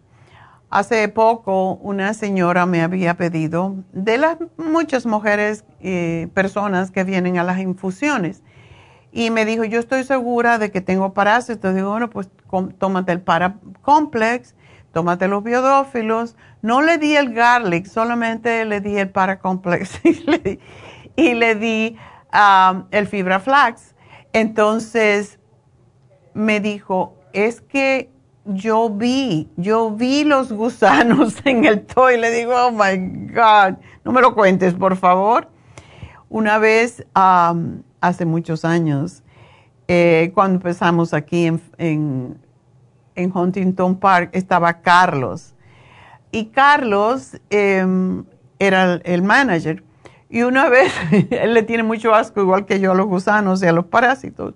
[0.70, 7.38] Hace poco una señora me había pedido, de las muchas mujeres, eh, personas que vienen
[7.38, 8.42] a las infusiones,
[9.10, 11.74] y me dijo, yo estoy segura de que tengo parásitos.
[11.74, 12.28] Digo, bueno, pues
[12.78, 14.54] tómate el Paracomplex,
[14.92, 16.36] tómate los biodófilos.
[16.62, 20.00] No le di el garlic, solamente le di el Paracomplex
[21.16, 21.96] y le di,
[22.32, 23.94] um, el fibra flax.
[24.32, 25.38] Entonces
[26.34, 28.10] me dijo, es que
[28.44, 32.18] yo vi, yo vi los gusanos en el toy.
[32.18, 32.96] Le digo, oh my
[33.32, 35.48] God, no me lo cuentes, por favor.
[36.30, 39.22] Una vez, hace muchos años,
[39.86, 45.54] eh, cuando empezamos aquí en, en, Huntington Park, estaba Carlos.
[46.30, 48.24] Y Carlos em,
[48.58, 49.82] era el manager.
[50.30, 50.92] Y una vez,
[51.30, 54.54] él le tiene mucho asco, igual que yo, a los gusanos y a los parásitos.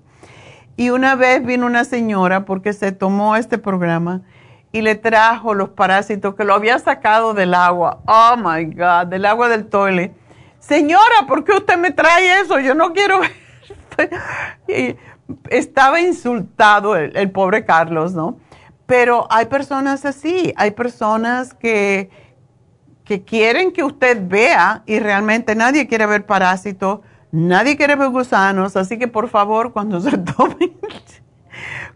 [0.76, 4.22] Y una vez vino una señora porque se tomó este programa
[4.72, 8.00] y le trajo los parásitos que lo había sacado del agua.
[8.06, 10.14] Oh my God, del agua del toilet.
[10.58, 12.58] Señora, ¿por qué usted me trae eso?
[12.58, 13.32] Yo no quiero ver.
[15.50, 18.38] estaba insultado el pobre Carlos, ¿no?
[18.92, 22.10] Pero hay personas así, hay personas que,
[23.04, 27.00] que quieren que usted vea y realmente nadie quiere ver parásitos
[27.32, 30.78] Nadie quiere ver gusanos, así que por favor, cuando se tomen,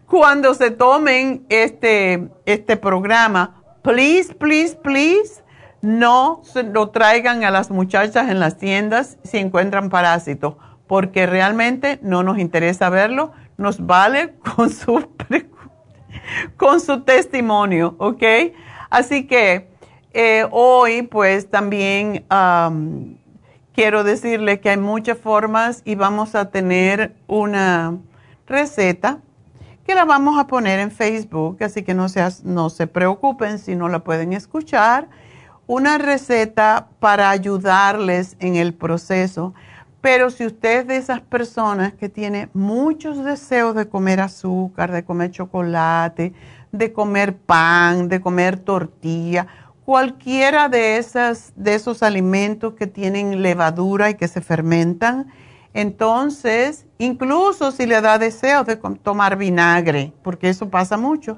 [0.07, 5.43] cuando se tomen este, este programa, please, please, please,
[5.83, 6.41] no
[6.73, 10.55] lo traigan a las muchachas en las tiendas si encuentran parásitos,
[10.87, 15.07] porque realmente no nos interesa verlo, nos vale con su,
[16.57, 18.23] con su testimonio, ¿ok?
[18.89, 19.67] Así que
[20.13, 22.25] eh, hoy pues también
[23.73, 27.97] quiero decirle que hay muchas formas y vamos a tener una
[28.47, 29.19] receta
[29.85, 32.09] que la vamos a poner en Facebook, así que no
[32.69, 35.07] se preocupen si no la pueden escuchar.
[35.65, 39.53] Una receta para ayudarles en el proceso.
[40.09, 45.03] Pero si usted es de esas personas que tiene muchos deseos de comer azúcar, de
[45.03, 46.31] comer chocolate,
[46.71, 49.47] de comer pan, de comer tortilla,
[49.83, 55.27] cualquiera de, esas, de esos alimentos que tienen levadura y que se fermentan,
[55.73, 61.37] entonces, incluso si le da deseo de tomar vinagre, porque eso pasa mucho,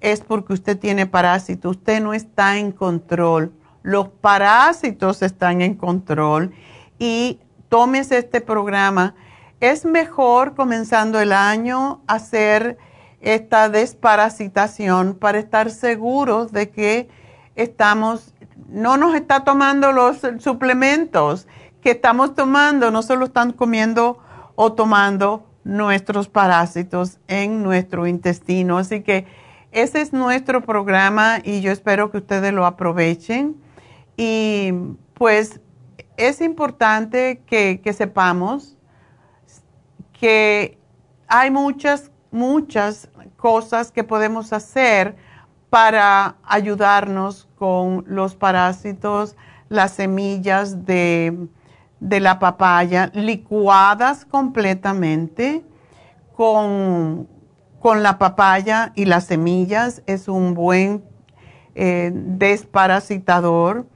[0.00, 3.52] es porque usted tiene parásitos, usted no está en control.
[3.82, 6.54] Los parásitos están en control
[6.96, 7.40] y
[7.74, 9.16] tómese este programa.
[9.58, 12.78] Es mejor comenzando el año hacer
[13.20, 17.08] esta desparasitación para estar seguros de que
[17.56, 18.32] estamos,
[18.68, 21.48] no nos está tomando los suplementos,
[21.80, 24.20] que estamos tomando no solo están comiendo
[24.54, 28.78] o tomando nuestros parásitos en nuestro intestino.
[28.78, 29.26] Así que
[29.72, 33.56] ese es nuestro programa y yo espero que ustedes lo aprovechen.
[34.16, 34.70] Y
[35.14, 35.58] pues
[36.16, 38.76] es importante que, que sepamos
[40.12, 40.78] que
[41.28, 45.16] hay muchas, muchas cosas que podemos hacer
[45.68, 49.36] para ayudarnos con los parásitos,
[49.68, 51.48] las semillas de,
[51.98, 55.64] la papaya licuadas completamente
[56.36, 57.28] con,
[57.82, 60.02] la papaya y las semillas.
[60.06, 61.04] Es un buen
[61.74, 63.86] eh, desparasitador.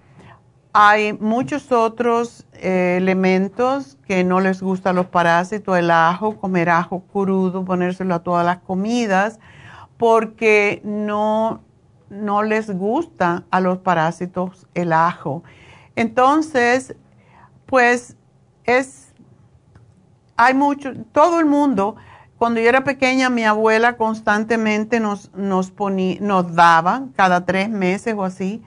[0.72, 7.00] Hay muchos otros eh, elementos que no les gustan los parásitos, el ajo, comer ajo
[7.12, 9.38] crudo, ponérselo a todas las comidas,
[9.96, 11.62] porque no
[12.10, 15.42] no les gusta a los parásitos el ajo.
[15.96, 16.94] Entonces,
[17.66, 18.16] pues
[18.64, 19.12] es,
[20.36, 21.96] hay mucho, todo el mundo,
[22.38, 25.72] cuando yo era pequeña, mi abuela constantemente nos, nos,
[26.20, 28.62] nos daba, cada tres meses o así,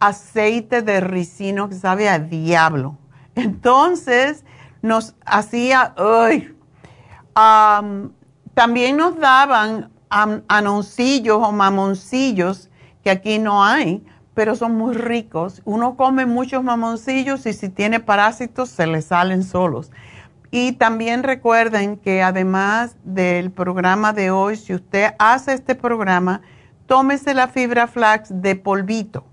[0.00, 2.96] aceite de ricino que sabe a diablo.
[3.34, 4.44] Entonces,
[4.82, 5.94] nos hacía,
[8.54, 12.70] también nos daban anoncillos o mamoncillos
[13.02, 15.62] que aquí no hay, pero son muy ricos.
[15.64, 19.90] Uno come muchos mamoncillos y si tiene parásitos se le salen solos.
[20.50, 26.42] Y también recuerden que además del programa de hoy, si usted hace este programa,
[26.86, 29.26] tómese la fibra flax de polvito,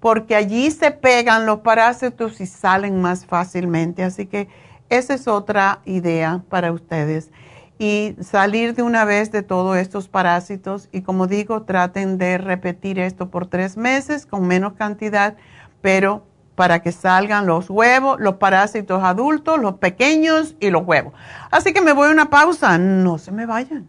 [0.00, 4.02] porque allí se pegan los parásitos y salen más fácilmente.
[4.04, 4.48] Así que
[4.88, 7.30] esa es otra idea para ustedes
[7.78, 10.88] y salir de una vez de todos estos parásitos.
[10.92, 15.36] Y como digo, traten de repetir esto por tres meses con menos cantidad,
[15.80, 16.24] pero
[16.54, 21.12] para que salgan los huevos, los parásitos adultos, los pequeños y los huevos.
[21.52, 23.88] Así que me voy a una pausa, no se me vayan.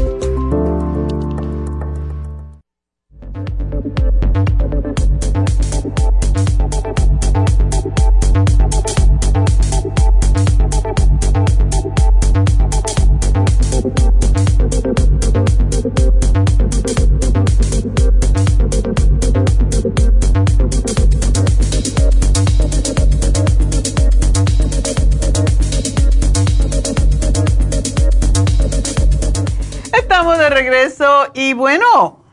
[31.33, 32.23] Y bueno,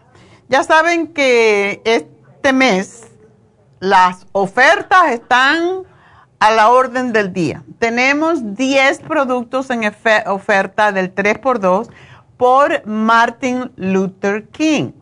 [0.49, 3.09] ya saben que este mes
[3.80, 5.82] las ofertas están
[6.39, 7.64] a la orden del día.
[7.80, 9.93] Tenemos 10 productos en
[10.26, 11.89] oferta del 3x2
[12.36, 14.93] por Martin Luther King.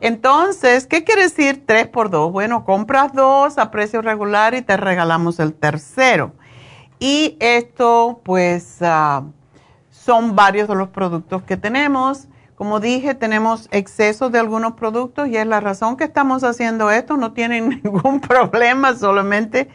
[0.00, 2.30] Entonces, ¿qué quiere decir 3 por 2?
[2.30, 6.34] Bueno, compras dos a precio regular y te regalamos el tercero.
[7.00, 9.24] Y esto, pues, ah,
[9.90, 12.28] son varios de los productos que tenemos.
[12.56, 17.18] Como dije, tenemos exceso de algunos productos y es la razón que estamos haciendo esto.
[17.18, 19.68] No tienen ningún problema, solamente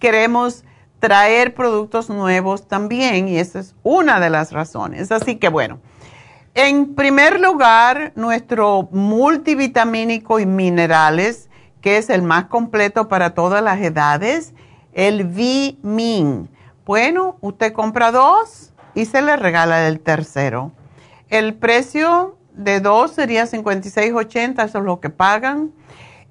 [0.00, 0.64] queremos
[0.98, 5.12] traer productos nuevos también y esa es una de las razones.
[5.12, 5.78] Así que bueno.
[6.56, 11.48] En primer lugar, nuestro multivitamínico y minerales,
[11.80, 14.54] que es el más completo para todas las edades,
[14.92, 16.48] el V-Min.
[16.86, 20.70] Bueno, usted compra dos y se le regala el tercero.
[21.28, 25.72] El precio de dos sería 56.80, eso es lo que pagan.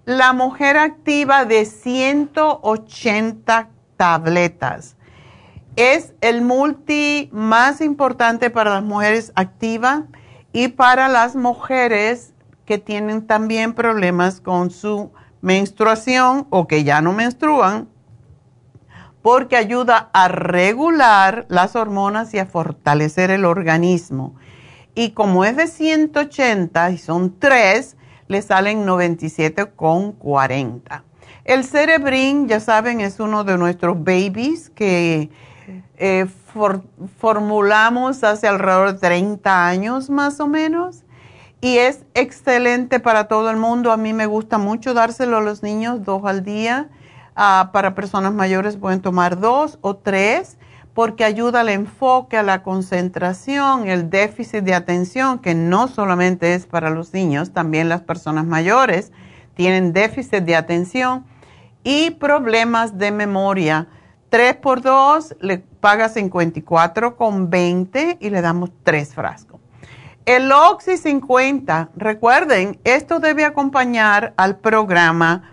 [0.05, 4.95] La mujer activa de 180 tabletas.
[5.75, 10.03] Es el multi más importante para las mujeres activas
[10.51, 12.33] y para las mujeres
[12.65, 17.89] que tienen también problemas con su menstruación o que ya no menstruan,
[19.21, 24.35] porque ayuda a regular las hormonas y a fortalecer el organismo.
[24.95, 27.95] Y como es de 180 y son 3,
[28.27, 31.03] le salen 97,40.
[31.45, 35.29] El Cerebrin, ya saben, es uno de nuestros babies que
[35.97, 36.25] eh,
[37.17, 41.03] formulamos hace alrededor de 30 años más o menos
[41.59, 43.91] y es excelente para todo el mundo.
[43.91, 46.89] A mí me gusta mucho dárselo a los niños dos al día.
[47.35, 50.57] Ah, para personas mayores pueden tomar dos o tres
[50.93, 56.67] porque ayuda al enfoque, a la concentración, el déficit de atención, que no solamente es
[56.67, 59.11] para los niños, también las personas mayores
[59.55, 61.25] tienen déficit de atención
[61.83, 63.87] y problemas de memoria.
[64.29, 69.61] 3 por 2 le paga 54,20 y le damos 3 frascos.
[70.25, 75.51] El Oxy 50, recuerden, esto debe acompañar al programa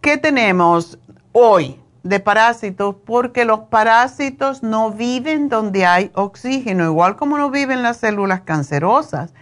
[0.00, 0.98] que tenemos
[1.32, 7.82] hoy de parásitos porque los parásitos no viven donde hay oxígeno, igual como no viven
[7.82, 9.34] las células cancerosas.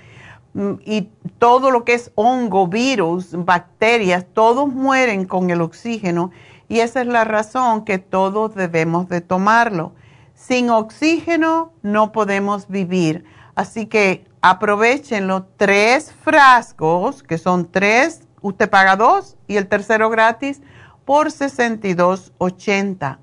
[0.53, 1.09] Mm, y
[1.39, 6.31] todo lo que es hongo, virus, bacterias, todos mueren con el oxígeno
[6.69, 9.93] y esa es la razón que todos debemos de tomarlo.
[10.35, 15.47] Sin oxígeno no podemos vivir, así que aprovechenlo.
[15.57, 20.63] Tres frascos, que son tres, usted paga dos y el tercero gratis
[21.11, 23.19] por 62.80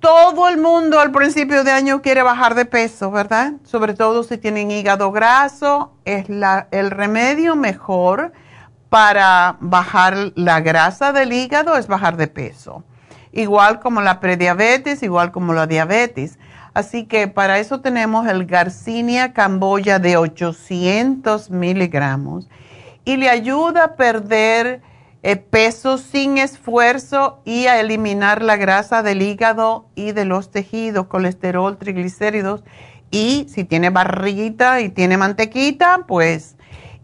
[0.00, 3.52] todo el mundo al principio de año quiere bajar de peso, ¿verdad?
[3.64, 6.24] Sobre todo si tienen hígado graso, es
[6.70, 8.32] el remedio mejor
[8.88, 12.82] para bajar la grasa del hígado es bajar de peso.
[13.30, 16.38] Igual como la prediabetes, igual como la diabetes.
[16.72, 22.48] Así que para eso tenemos el Garcinia Camboya de 800 miligramos
[23.04, 24.80] y le ayuda a perder
[25.50, 31.78] peso sin esfuerzo y a eliminar la grasa del hígado y de los tejidos, colesterol,
[31.78, 32.62] triglicéridos.
[33.10, 36.56] Y si tiene barriguita y tiene mantequita, pues...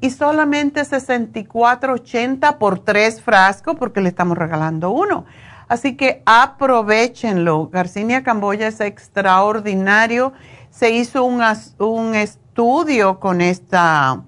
[0.02, 5.26] Y solamente 64.80 por tres frascos porque le estamos regalando uno.
[5.68, 7.68] Así que aprovechenlo.
[7.68, 10.32] Garcinia Camboya es extraordinario.
[10.70, 11.42] Se hizo un,
[11.78, 14.22] un estudio con esta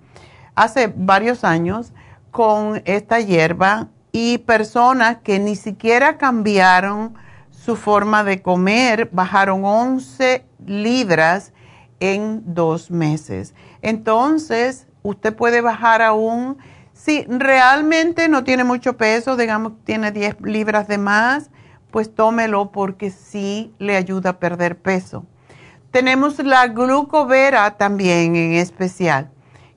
[0.54, 1.94] hace varios años
[2.32, 7.14] con esta hierba y personas que ni siquiera cambiaron
[7.50, 11.52] su forma de comer bajaron 11 libras
[12.00, 13.54] en dos meses.
[13.82, 16.56] Entonces, usted puede bajar aún,
[16.94, 21.50] si realmente no tiene mucho peso, digamos, tiene 10 libras de más,
[21.90, 25.26] pues tómelo porque sí le ayuda a perder peso.
[25.90, 29.30] Tenemos la glucovera también en especial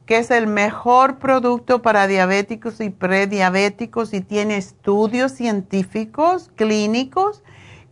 [0.05, 7.43] que es el mejor producto para diabéticos y prediabéticos y tiene estudios científicos, clínicos,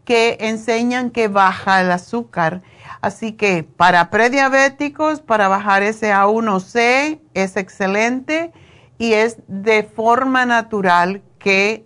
[0.06, 2.62] que enseñan que baja el azúcar.
[3.02, 8.52] Así que para prediabéticos, para bajar ese A1C es excelente
[8.98, 11.84] y es de forma natural que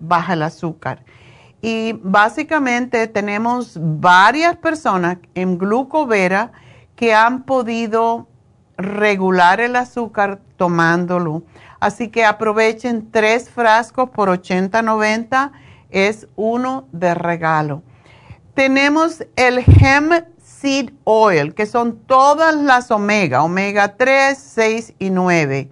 [0.00, 1.04] baja el azúcar.
[1.60, 6.52] Y básicamente tenemos varias personas en glucovera
[6.94, 8.27] que han podido
[8.78, 11.42] regular el azúcar tomándolo.
[11.80, 15.52] Así que aprovechen tres frascos por 80-90,
[15.90, 17.82] es uno de regalo.
[18.54, 20.12] Tenemos el Hemp
[20.42, 25.70] Seed Oil, que son todas las omega, omega 3, 6 y 9,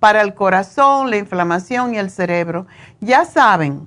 [0.00, 2.66] para el corazón, la inflamación y el cerebro.
[3.00, 3.86] Ya saben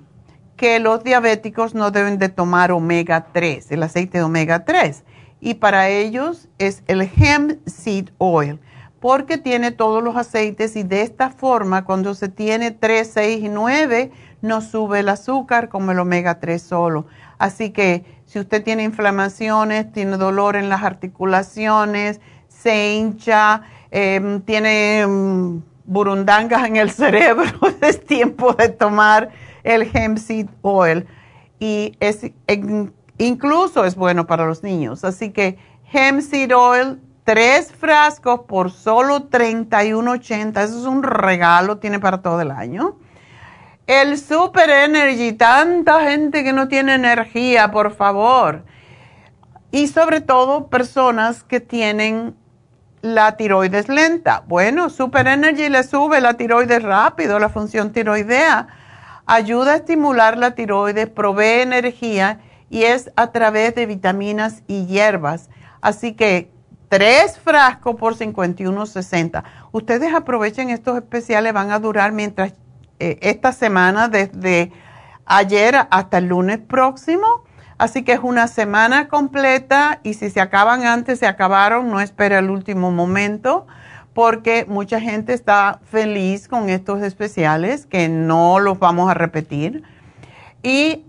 [0.55, 5.03] que los diabéticos no deben de tomar omega 3, el aceite de omega 3
[5.39, 8.59] y para ellos es el hemp seed oil.
[8.99, 13.49] porque tiene todos los aceites y de esta forma cuando se tiene 3, 6 y
[13.49, 14.11] 9
[14.41, 17.05] no sube el azúcar como el omega 3 solo.
[17.37, 23.61] Así que si usted tiene inflamaciones, tiene dolor en las articulaciones, se hincha,
[23.91, 29.29] em, tiene em, burundangas en el cerebro, es tiempo de tomar
[29.63, 31.05] el hemp seed oil
[31.59, 32.31] y es
[33.17, 35.03] incluso es bueno para los niños.
[35.03, 35.57] Así que
[35.91, 40.63] hemp seed oil tres frascos por solo $31.80.
[40.63, 42.97] Eso es un regalo, tiene para todo el año.
[43.87, 48.63] El Super Energy, tanta gente que no tiene energía, por favor.
[49.71, 52.35] Y sobre todo personas que tienen
[53.01, 54.43] la tiroides lenta.
[54.47, 58.67] Bueno, Super Energy le sube la tiroides rápido, la función tiroidea.
[59.27, 62.39] Ayuda a estimular la tiroides, provee energía
[62.69, 65.49] y es a través de vitaminas y hierbas.
[65.81, 66.51] Así que
[66.89, 69.43] tres frascos por 51.60.
[69.71, 72.53] Ustedes aprovechen estos especiales, van a durar mientras
[72.99, 74.71] eh, esta semana, desde
[75.25, 77.43] ayer hasta el lunes próximo.
[77.77, 82.37] Así que es una semana completa y si se acaban antes, se acabaron, no espere
[82.37, 83.67] el último momento
[84.13, 89.83] porque mucha gente está feliz con estos especiales que no los vamos a repetir.
[90.65, 91.03] Y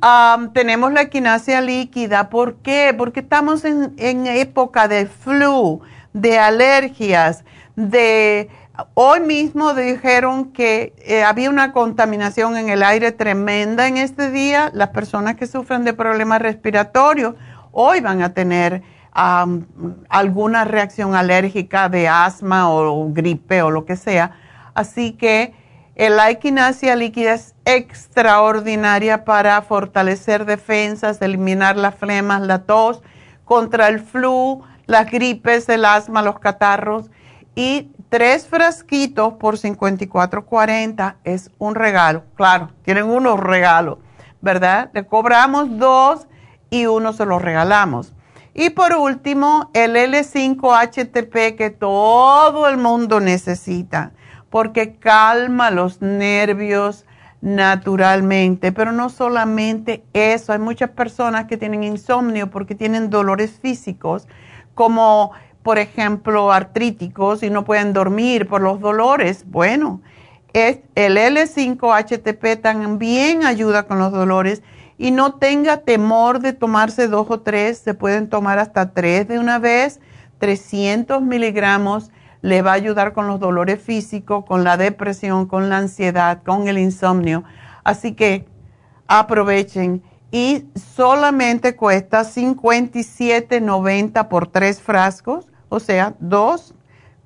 [0.53, 2.29] tenemos la equinacia líquida.
[2.29, 2.95] ¿Por qué?
[2.95, 5.81] Porque estamos en, época de flu,
[6.13, 7.43] de alergias,
[7.75, 8.51] de...
[8.93, 14.71] Hoy mismo dijeron que eh, había una contaminación en el aire tremenda en este día.
[14.75, 17.37] Las personas que sufren de problemas respiratorios
[17.73, 18.83] hoy van a tener
[19.15, 24.33] alguna reacción alérgica de asma o gripe o lo que sea.
[24.75, 25.55] Así que
[25.97, 33.03] la equinacia líquida es extraordinaria para fortalecer defensas, eliminar las flemas, la tos,
[33.47, 37.11] contra el flu, las gripes, el asma, los catarros.
[37.55, 42.25] Y tres frasquitos por 54.40 es un regalo.
[42.35, 43.99] Claro, tienen unos regalos,
[44.43, 44.91] ¿verdad?
[44.93, 46.27] Le cobramos dos
[46.69, 48.13] y uno se los regalamos.
[48.53, 54.13] Y por último, el L5-HTP que todo el mundo necesita
[54.51, 57.05] porque calma los nervios
[57.41, 64.27] naturalmente, pero no solamente eso, hay muchas personas que tienen insomnio porque tienen dolores físicos,
[64.75, 65.33] como
[65.63, 69.45] por ejemplo artríticos y no pueden dormir por los dolores.
[69.47, 70.01] Bueno,
[70.53, 74.63] el L5-HTP también ayuda con los dolores
[74.97, 79.39] y no tenga temor de tomarse dos o tres, se pueden tomar hasta tres de
[79.39, 80.01] una vez,
[80.39, 82.11] 300 miligramos
[82.43, 86.69] le va a ayudar con los dolores físicos, con la depresión, con la ansiedad, con
[86.69, 87.45] el insomnio.
[87.85, 88.47] Así que
[89.07, 96.75] aprovechen y solamente cuesta 57.90 por tres frascos, o sea, dos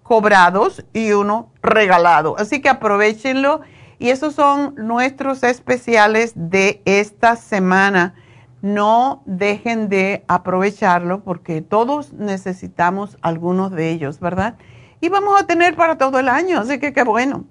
[0.03, 2.37] cobrados y uno regalado.
[2.39, 3.61] Así que aprovechenlo
[3.99, 8.15] y esos son nuestros especiales de esta semana.
[8.63, 14.57] No dejen de aprovecharlo porque todos necesitamos algunos de ellos, ¿verdad?
[15.01, 17.45] Y vamos a tener para todo el año, así que qué bueno.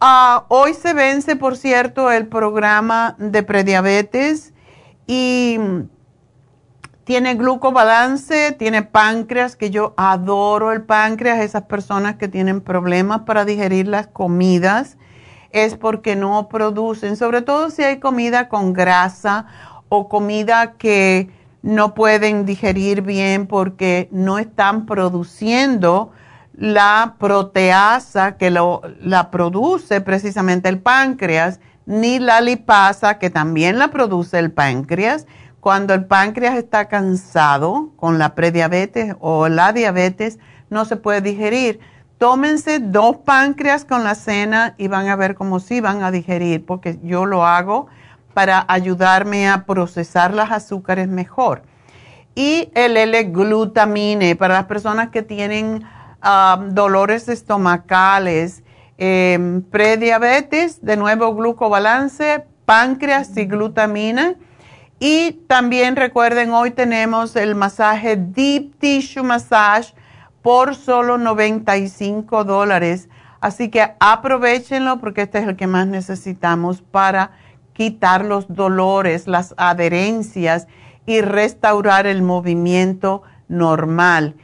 [0.00, 4.52] Ah, hoy se vence, por cierto, el programa de prediabetes
[5.06, 5.58] y
[7.04, 13.44] tiene glucobalance, tiene páncreas, que yo adoro el páncreas, esas personas que tienen problemas para
[13.44, 14.96] digerir las comidas
[15.50, 19.46] es porque no producen, sobre todo si hay comida con grasa
[19.88, 21.28] o comida que
[21.62, 26.10] no pueden digerir bien porque no están produciendo
[26.54, 34.38] la proteasa que la produce precisamente el páncreas, ni la lipasa que también la produce
[34.38, 35.26] el páncreas.
[35.60, 40.38] Cuando el páncreas está cansado con la prediabetes o la diabetes,
[40.70, 41.80] no se puede digerir.
[42.18, 46.64] Tómense dos páncreas con la cena y van a ver cómo sí van a digerir,
[46.64, 47.88] porque yo lo hago
[48.32, 51.62] para ayudarme a procesar las azúcares mejor.
[52.34, 55.82] Y el L-glutamine para las personas que tienen
[56.70, 58.62] dolores estomacales,
[58.98, 64.36] em, prediabetes, de nuevo glucobalance, páncreas y glutamina.
[65.00, 69.94] Y también recuerden, hoy tenemos el masaje Deep Tissue Massage
[70.42, 73.08] por solo 95 dólares.
[73.40, 77.32] Así que aprovechenlo porque este es el que más necesitamos para
[77.72, 80.68] quitar los dolores, las adherencias
[81.06, 84.36] y restaurar el movimiento normal.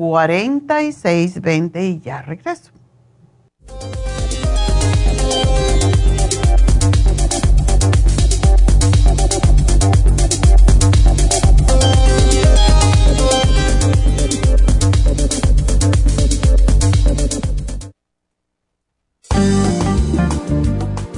[0.00, 2.70] 877-222-4620 y ya regreso.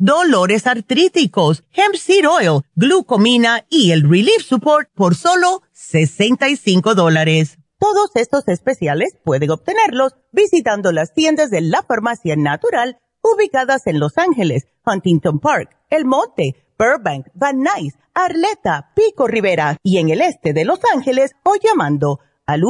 [0.00, 7.58] dolores artríticos, hemp seed oil, glucomina y el relief support por solo 65 dólares.
[7.78, 14.16] Todos estos especiales pueden obtenerlos visitando las tiendas de la farmacia natural ubicadas en Los
[14.16, 20.54] Ángeles, Huntington Park, El Monte, Burbank, Van Nuys, Arleta, Pico Rivera y en el este
[20.54, 22.62] de Los Ángeles o llamando al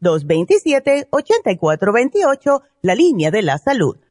[0.00, 3.98] 1-800-227-8428, la línea de la salud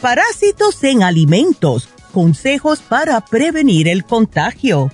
[0.00, 1.88] Parásitos en alimentos.
[2.12, 4.92] Consejos para prevenir el contagio.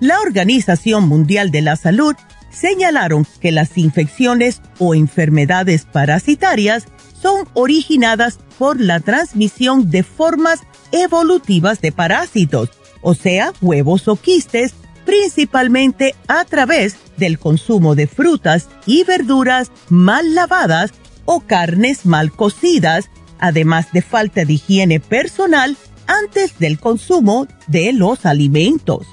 [0.00, 2.14] La Organización Mundial de la Salud
[2.50, 6.84] señalaron que las infecciones o enfermedades parasitarias
[7.20, 10.60] son originadas por la transmisión de formas
[10.92, 12.68] evolutivas de parásitos,
[13.00, 14.74] o sea, huevos o quistes,
[15.06, 20.92] principalmente a través del consumo de frutas y verduras mal lavadas
[21.24, 23.08] o carnes mal cocidas
[23.44, 25.76] además de falta de higiene personal
[26.06, 29.06] antes del consumo de los alimentos.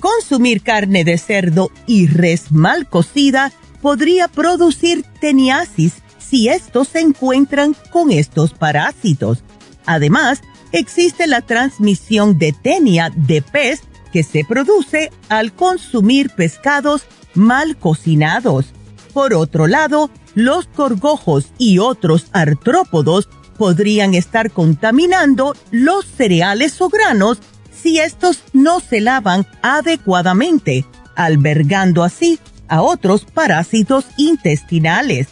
[0.00, 3.52] Consumir carne de cerdo y res mal cocida
[3.82, 9.44] podría producir teniasis si estos se encuentran con estos parásitos.
[9.84, 10.40] Además,
[10.72, 17.02] existe la transmisión de tenia de pez que se produce al consumir pescados
[17.34, 18.72] mal cocinados.
[19.12, 23.28] Por otro lado, los corgojos y otros artrópodos
[23.60, 27.40] podrían estar contaminando los cereales o granos
[27.70, 32.38] si estos no se lavan adecuadamente, albergando así
[32.68, 35.28] a otros parásitos intestinales.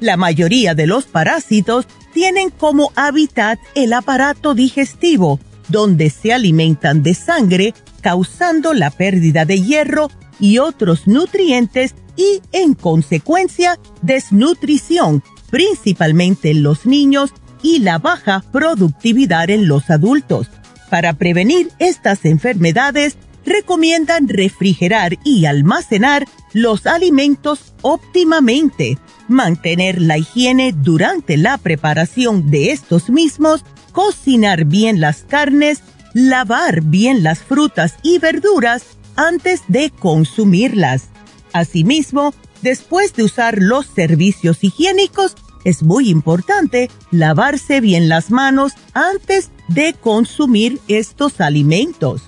[0.00, 7.12] La mayoría de los parásitos tienen como hábitat el aparato digestivo, donde se alimentan de
[7.12, 10.10] sangre, causando la pérdida de hierro
[10.40, 17.34] y otros nutrientes y, en consecuencia, desnutrición, principalmente en los niños
[17.66, 20.46] y la baja productividad en los adultos.
[20.88, 31.36] Para prevenir estas enfermedades, recomiendan refrigerar y almacenar los alimentos óptimamente, mantener la higiene durante
[31.36, 35.82] la preparación de estos mismos, cocinar bien las carnes,
[36.14, 38.84] lavar bien las frutas y verduras,
[39.16, 41.08] antes de consumirlas.
[41.52, 45.34] Asimismo, después de usar los servicios higiénicos,
[45.66, 52.22] es muy importante lavarse bien las manos antes de consumir estos alimentos.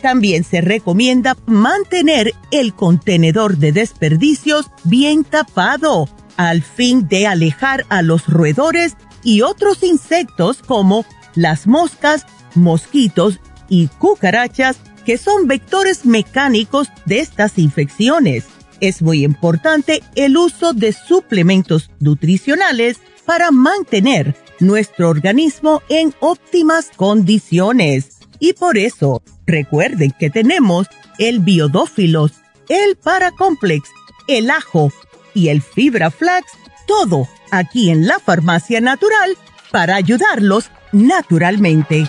[0.00, 6.08] También se recomienda mantener el contenedor de desperdicios bien tapado
[6.38, 12.24] al fin de alejar a los roedores y otros insectos como las moscas,
[12.54, 18.44] mosquitos y cucarachas que son vectores mecánicos de estas infecciones.
[18.80, 28.18] Es muy importante el uso de suplementos nutricionales para mantener nuestro organismo en óptimas condiciones.
[28.38, 30.86] Y por eso, recuerden que tenemos
[31.18, 32.32] el biodófilos,
[32.68, 33.88] el paracomplex,
[34.28, 34.92] el ajo
[35.34, 36.52] y el fibra flax,
[36.86, 39.36] todo aquí en la farmacia natural
[39.70, 42.08] para ayudarlos naturalmente.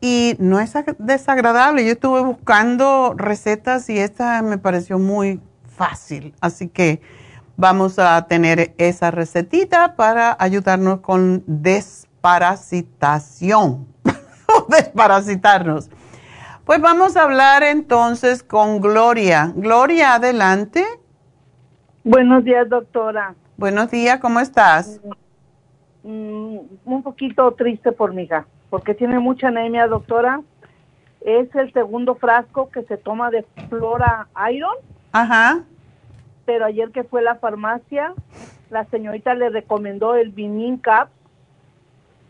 [0.00, 5.40] Y no es desagradable, yo estuve buscando recetas y esta me pareció muy
[5.76, 7.00] fácil, así que
[7.56, 13.86] vamos a tener esa recetita para ayudarnos con desparasitación
[14.68, 15.90] desparasitarnos.
[16.64, 19.52] Pues vamos a hablar entonces con Gloria.
[19.54, 20.84] Gloria, adelante.
[22.02, 23.34] Buenos días, doctora.
[23.56, 25.00] Buenos días, ¿cómo estás?
[26.02, 30.42] Mm, un poquito triste por mi hija, porque tiene mucha anemia, doctora.
[31.20, 34.74] Es el segundo frasco que se toma de Flora Iron.
[35.12, 35.64] Ajá
[36.46, 38.14] pero ayer que fue a la farmacia,
[38.70, 41.08] la señorita le recomendó el Vinin Cap.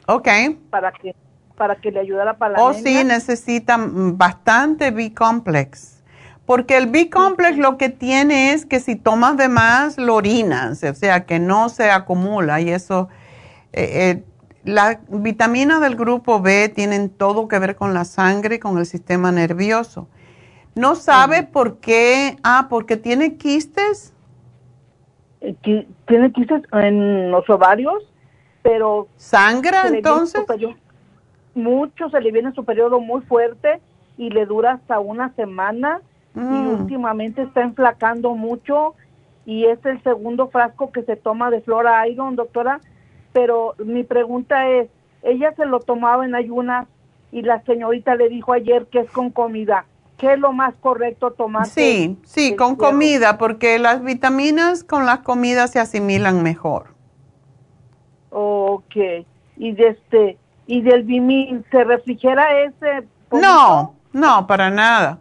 [0.06, 0.28] Ok.
[0.70, 1.14] Para que,
[1.56, 6.02] para que le ayudara para la Oh, sí, necesita bastante B-complex.
[6.46, 10.94] Porque el B-complex lo que tiene es que si tomas de más, lo orinas, o
[10.94, 13.08] sea, que no se acumula y eso...
[13.72, 14.24] Eh, eh,
[14.64, 18.86] las vitaminas del grupo B tienen todo que ver con la sangre y con el
[18.86, 20.08] sistema nervioso.
[20.76, 22.36] ¿No sabe por qué?
[22.44, 24.12] Ah, porque tiene quistes.
[25.40, 25.56] Eh,
[26.06, 28.04] tiene quistes en los ovarios,
[28.62, 29.08] pero...
[29.16, 30.44] ¿Sangra entonces?
[31.54, 33.80] mucho, se le viene su periodo muy fuerte
[34.18, 36.02] y le dura hasta una semana
[36.34, 36.80] y mm.
[36.80, 38.94] últimamente está enflacando mucho
[39.46, 42.80] y es el segundo frasco que se toma de Flora Iron, doctora.
[43.32, 44.90] Pero mi pregunta es,
[45.22, 46.86] ella se lo tomaba en ayunas
[47.32, 49.86] y la señorita le dijo ayer que es con comida.
[50.18, 51.66] ¿Qué es lo más correcto tomar?
[51.66, 56.94] Sí, sí, con comida, porque las vitaminas con las comidas se asimilan mejor.
[58.30, 58.96] Ok.
[59.56, 65.18] Y de este y del bimil, ¿se refrigera ese No, no, para nada.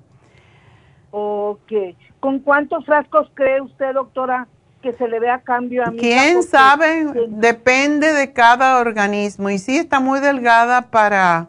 [1.11, 1.71] Ok.
[2.19, 4.47] ¿Con cuántos frascos cree usted, doctora,
[4.81, 5.97] que se le vea cambio a mí?
[5.97, 7.05] ¿Quién sabe?
[7.27, 9.49] Depende de cada organismo.
[9.49, 11.47] Y sí está muy delgada para,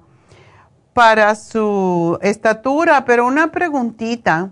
[0.96, 4.50] para su estatura, pero una preguntita.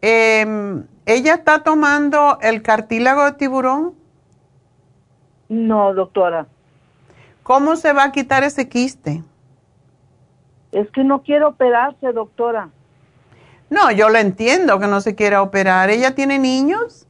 [0.00, 3.92] Em, ¿Ella está tomando el cartílago de tiburón?
[5.50, 6.46] No, doctora.
[7.42, 9.22] ¿Cómo se va a quitar ese quiste?
[10.72, 12.70] Es que no quiere operarse, doctora.
[13.68, 15.90] No, yo lo entiendo que no se quiera operar.
[15.90, 17.06] ¿Ella tiene niños?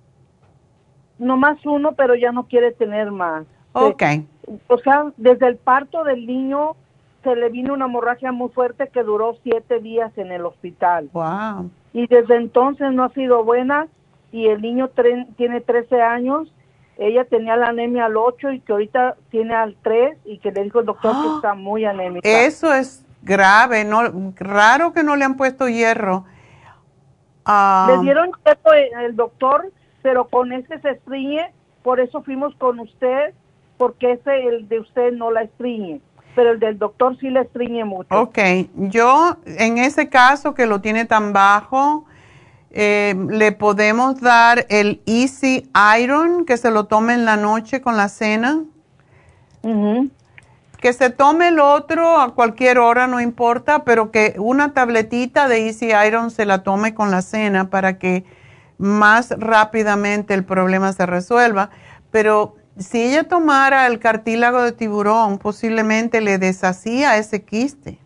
[1.21, 3.45] No más uno, pero ya no quiere tener más.
[3.75, 4.03] Ok.
[4.67, 6.75] O sea, desde el parto del niño
[7.23, 11.11] se le vino una hemorragia muy fuerte que duró siete días en el hospital.
[11.13, 11.71] Wow.
[11.93, 13.89] Y desde entonces no ha sido buena
[14.33, 14.91] y el niño
[15.37, 16.53] tiene 13 años
[17.01, 20.65] ella tenía la anemia al 8 y que ahorita tiene al 3 y que le
[20.65, 22.29] dijo el doctor que está muy anémica.
[22.29, 24.03] Eso es grave, no
[24.37, 26.27] raro que no le han puesto hierro.
[27.47, 27.87] Ah.
[27.91, 33.33] le dieron hierro el doctor, pero con ese se estriñe, por eso fuimos con usted,
[33.79, 36.03] porque ese el de usted no la estriñe,
[36.35, 38.09] pero el del doctor sí le estriñe mucho.
[38.15, 38.39] Ok,
[38.75, 42.05] yo en ese caso que lo tiene tan bajo,
[42.73, 45.69] eh, le podemos dar el Easy
[46.01, 48.63] Iron, que se lo tome en la noche con la cena.
[50.81, 55.67] Que se tome el otro a cualquier hora, no importa, pero que una tabletita de
[55.67, 58.25] Easy Iron se la tome con la cena para que
[58.79, 61.71] más rápidamente el problema se resuelva.
[62.11, 67.99] Pero si ella tomara el cartílago de tiburón, posiblemente le deshacía ese quiste.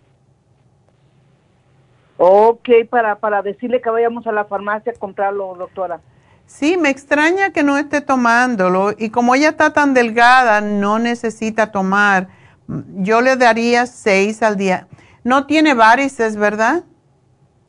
[2.16, 6.00] Ok, para, para decirle que vayamos a la farmacia a comprarlo, doctora.
[6.46, 11.72] Sí, me extraña que no esté tomándolo y como ella está tan delgada, no necesita
[11.72, 12.28] tomar.
[12.96, 14.88] Yo le daría seis al día.
[15.22, 16.84] No tiene varices, ¿verdad?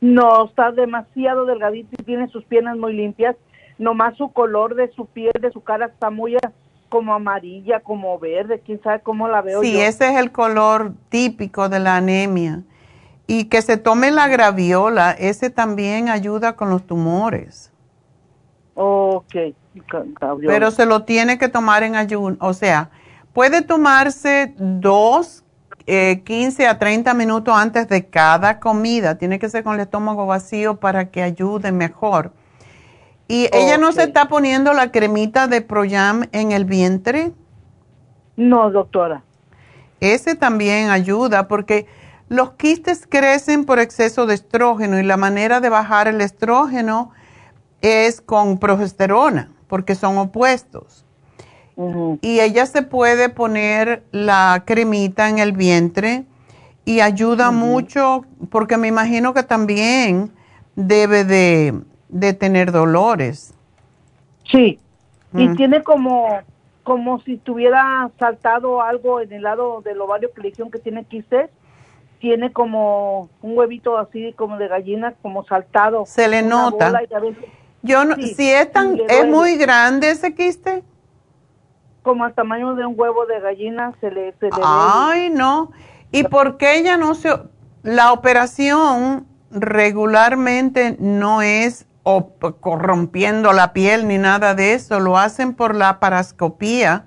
[0.00, 3.36] No, está demasiado delgadita y tiene sus piernas muy limpias.
[3.78, 6.36] Nomás su color de su piel, de su cara está muy
[6.96, 9.60] como amarilla, como verde, quién sabe cómo la veo.
[9.60, 12.62] Sí, ese es el color típico de la anemia.
[13.26, 17.70] Y que se tome la graviola, ese también ayuda con los tumores.
[18.74, 19.34] Ok,
[20.46, 22.88] Pero se lo tiene que tomar en ayuno, o sea,
[23.34, 25.44] puede tomarse dos,
[25.86, 29.18] eh, 15 a 30 minutos antes de cada comida.
[29.18, 32.32] Tiene que ser con el estómago vacío para que ayude mejor.
[33.28, 37.32] ¿Y ella no se está poniendo la cremita de Proyam en el vientre?
[38.36, 39.24] No, doctora.
[40.00, 41.86] Ese también ayuda porque
[42.28, 47.10] los quistes crecen por exceso de estrógeno y la manera de bajar el estrógeno
[47.82, 51.04] es con progesterona, porque son opuestos.
[52.22, 56.24] Y ella se puede poner la cremita en el vientre
[56.86, 60.32] y ayuda mucho, porque me imagino que también
[60.74, 61.78] debe de,
[62.38, 63.54] tener dolores.
[64.50, 64.78] Sí,
[65.32, 66.40] y tiene como,
[66.82, 71.04] como si tuviera saltado algo en el lado del ovario que le dijeron que tiene
[71.04, 71.50] quistes
[72.18, 76.06] tiene como un huevito así como de gallina, como saltado.
[76.06, 76.92] Se le nota.
[77.82, 80.82] Yo no, si es tan, es muy grande ese quiste.
[82.02, 85.72] Como al tamaño de un huevo de gallina se le, se Ay, no.
[86.10, 87.30] ¿Y por qué ella no se,
[87.82, 91.86] la operación regularmente no es
[92.60, 97.06] corrompiendo la piel ni nada de eso, lo hacen por la parascopía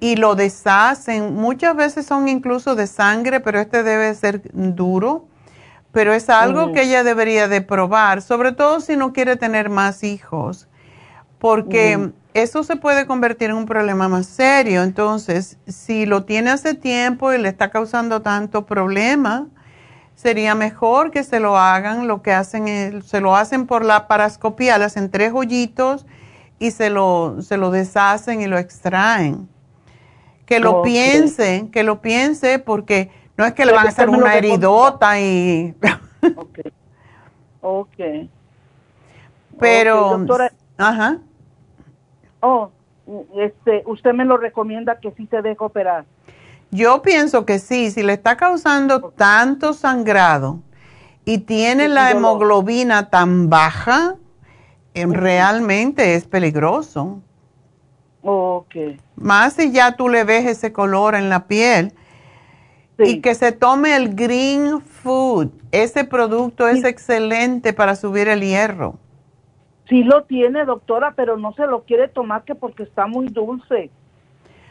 [0.00, 1.34] y lo deshacen.
[1.34, 5.26] Muchas veces son incluso de sangre, pero este debe ser duro.
[5.92, 10.04] Pero es algo que ella debería de probar, sobre todo si no quiere tener más
[10.04, 10.68] hijos,
[11.40, 14.84] porque eso se puede convertir en un problema más serio.
[14.84, 19.48] Entonces, si lo tiene hace tiempo y le está causando tanto problema,
[20.20, 22.06] sería mejor que se lo hagan.
[22.06, 26.06] Lo que hacen es, se lo hacen por la parascopía, le hacen tres hoyitos
[26.58, 29.48] y se lo, se lo deshacen y lo extraen.
[30.44, 34.34] Que lo piense, que lo piense porque no es que le van a hacer una
[34.34, 35.74] heridota y...
[36.36, 36.58] ok.
[37.62, 38.28] Ok.
[39.58, 40.18] Pero...
[40.18, 41.18] doctora, ajá.
[42.40, 42.70] Oh,
[43.36, 46.04] este, usted me lo recomienda que sí se deje operar.
[46.70, 50.60] Yo pienso que sí, si le está causando tanto sangrado
[51.24, 54.16] y tiene la hemoglobina tan baja,
[54.94, 57.20] realmente es peligroso.
[58.22, 58.74] Ok.
[59.16, 61.92] Más si ya tú le ves ese color en la piel.
[63.02, 65.48] Y que se tome el Green Food.
[65.72, 68.98] Ese producto es excelente para subir el hierro.
[69.88, 73.90] Sí lo tiene, doctora, pero no se lo quiere tomar que porque está muy dulce.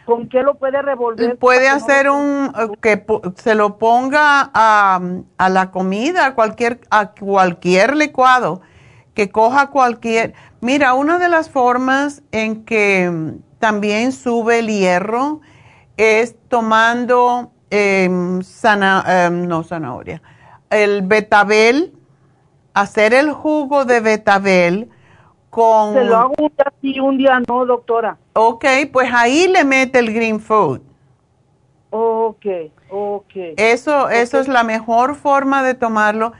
[0.09, 1.37] ¿Con qué lo puede revolver?
[1.37, 3.05] Puede no hacer un, eh, que
[3.35, 4.99] se lo ponga a,
[5.37, 8.61] a la comida, a cualquier, a cualquier licuado,
[9.13, 10.33] que coja cualquier.
[10.61, 15.41] Mira, una de las formas en que también sube el hierro
[15.97, 17.51] es tomando
[18.43, 20.23] sana- em, no zanahoria,
[20.71, 21.93] el betabel,
[22.73, 24.89] hacer el jugo de betabel
[25.49, 25.93] con...
[25.93, 28.17] Se lo hago un día sí, un día no, doctora.
[28.33, 30.81] Ok, pues ahí le mete el green food.
[31.91, 32.45] Ok,
[32.89, 33.33] ok.
[33.57, 36.33] Eso, eso es la mejor forma de tomarlo.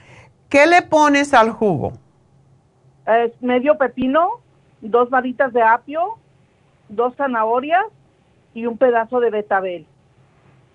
[0.48, 1.94] ¿Qué le pones al jugo?
[3.06, 4.42] Es medio pepino,
[4.82, 6.18] dos varitas de apio,
[6.90, 7.86] dos zanahorias
[8.54, 9.88] y un pedazo de betabel.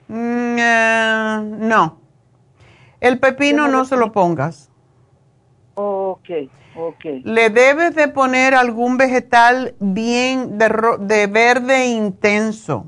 [0.08, 1.98] Mm, eh, no.
[3.00, 4.70] El pepino no se lo pongas.
[5.74, 6.30] Ok,
[7.24, 12.86] Le debes de poner algún vegetal bien de, verde intenso.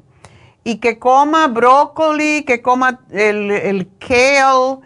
[0.64, 4.78] Y que coma brócoli, que coma el, el kale.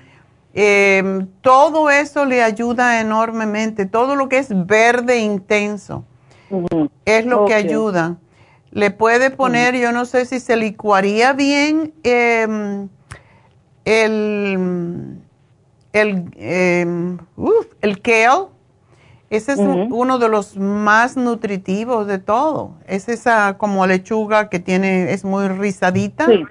[0.53, 3.87] eh, todo eso le ayuda enormemente.
[3.87, 6.05] Todo lo que es verde intenso.
[7.05, 8.19] es lo que ayuda.
[8.73, 12.89] Le puede poner, yo no sé si se licuaría bien em,
[13.85, 15.19] el,
[15.93, 17.19] el, em,
[17.81, 18.60] el kale.
[19.31, 22.73] Ese es uno de los más nutritivos de todo.
[22.89, 26.27] Es esa como lechuga que tiene, es muy rizadita.
[26.27, 26.45] Sí,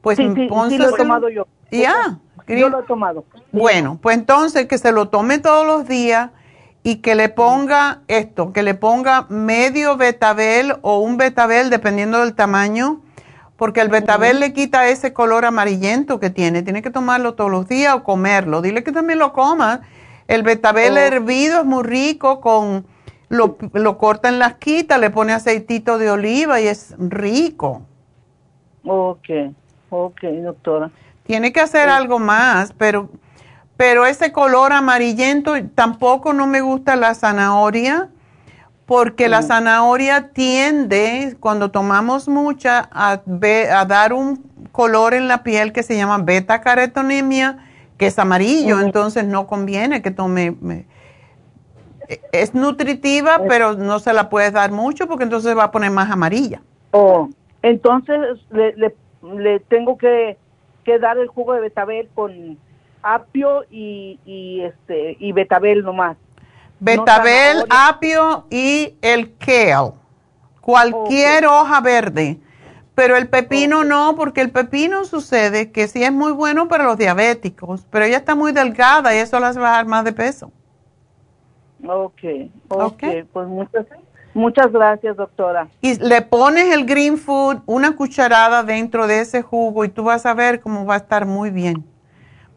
[0.00, 1.46] Pues sí, sí, sí lo he tomado yo.
[1.70, 2.18] Ya.
[2.48, 3.24] Yo lo he tomado.
[3.52, 6.30] Bueno, pues entonces que se lo tome todos los días
[6.82, 12.34] y que le ponga esto, que le ponga medio betabel o un betabel dependiendo del
[12.34, 13.00] tamaño,
[13.56, 16.62] porque el betabel le quita ese color amarillento que tiene.
[16.62, 18.62] Tiene que tomarlo todos los días o comerlo.
[18.62, 19.82] Dile que también lo coma.
[20.28, 20.98] El betabel Oh.
[20.98, 22.86] hervido es muy rico con
[23.28, 27.82] lo, lo corta en las quitas, le pone aceitito de oliva y es rico.
[28.84, 29.28] Ok,
[29.90, 30.90] ok, doctora.
[31.24, 33.08] Tiene que hacer algo más, pero,
[33.76, 38.10] pero ese color amarillento tampoco no me gusta la zanahoria,
[38.84, 45.72] porque la zanahoria tiende, cuando tomamos mucha, a, a dar un color en la piel
[45.72, 47.63] que se llama beta carotenemia,
[47.96, 50.56] que es amarillo, entonces no conviene que tome.
[50.60, 50.86] me-
[52.08, 55.90] e- es nutritiva, pero no se la puedes dar mucho porque entonces va a poner
[55.90, 56.60] más amarilla.
[56.90, 57.28] Oh,
[57.62, 58.18] entonces
[58.50, 58.94] le, le,
[59.36, 60.36] le tengo que,
[60.84, 62.58] que dar el jugo de betabel con
[63.02, 66.16] apio y, y este y betabel nomás.
[66.80, 69.92] Betabel, apio y el kale.
[70.60, 72.38] Cualquier hoja verde.
[72.94, 76.96] Pero el pepino no, porque el pepino sucede que sí es muy bueno para los
[76.96, 80.52] diabéticos, pero ella está muy delgada y eso la hace bajar más de peso.
[81.86, 82.20] Ok,
[82.68, 83.04] ok, Ok.
[83.32, 83.86] pues muchas,
[84.32, 85.68] muchas gracias, doctora.
[85.80, 90.24] Y le pones el green food, una cucharada dentro de ese jugo y tú vas
[90.24, 91.84] a ver cómo va a estar muy bien.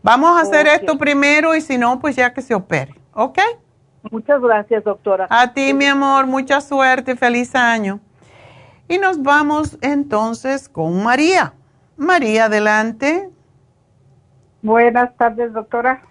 [0.04, 2.94] Vamos a hacer esto primero y si no, pues ya que se opere.
[3.14, 3.40] ¿Ok?
[4.12, 5.28] Muchas gracias, doctora.
[5.30, 8.00] A ti, mi amor, mucha suerte, feliz año.
[8.88, 11.54] Y nos vamos entonces con María.
[11.98, 13.30] María, adelante.
[14.62, 16.02] Buenas tardes, doctora.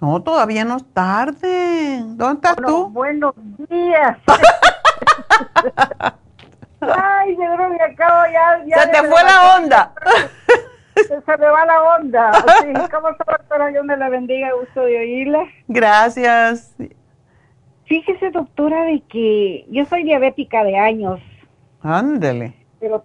[0.00, 2.00] No, todavía no es tarde.
[2.04, 2.88] ¿Dónde estás Bueno, tú?
[2.90, 3.34] buenos
[3.68, 4.18] días.
[6.80, 8.64] Ay, seguro que acabo ya.
[8.66, 9.92] ya Se te fue la onda.
[10.94, 12.32] Se me va la onda.
[12.32, 13.68] Sí, ¿Cómo está, doctora?
[13.68, 15.44] Dios me la bendiga, gusto de oírla.
[15.68, 16.74] Gracias.
[17.86, 21.20] Fíjese, doctora, de que yo soy diabética de años,
[21.82, 22.54] Ándele.
[22.78, 23.04] pero.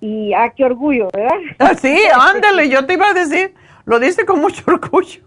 [0.00, 1.36] Y ah, qué orgullo, ¿verdad?
[1.58, 3.54] Ah, Sí, ándele, yo te iba a decir.
[3.86, 5.20] Lo dice con mucho orgullo.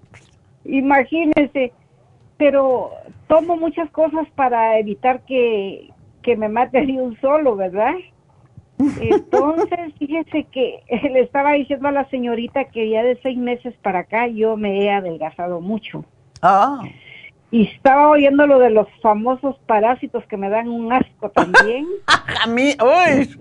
[0.65, 1.73] Imagínese,
[2.37, 2.91] pero
[3.27, 5.89] tomo muchas cosas para evitar que,
[6.21, 7.95] que me mate de un solo, ¿verdad?
[9.01, 13.99] Entonces, fíjese que le estaba diciendo a la señorita que ya de seis meses para
[13.99, 16.05] acá yo me he adelgazado mucho.
[16.41, 16.81] Ah,
[17.51, 21.87] Y estaba oyendo lo de los famosos parásitos que me dan un asco también.
[22.43, 23.39] a mí, uy.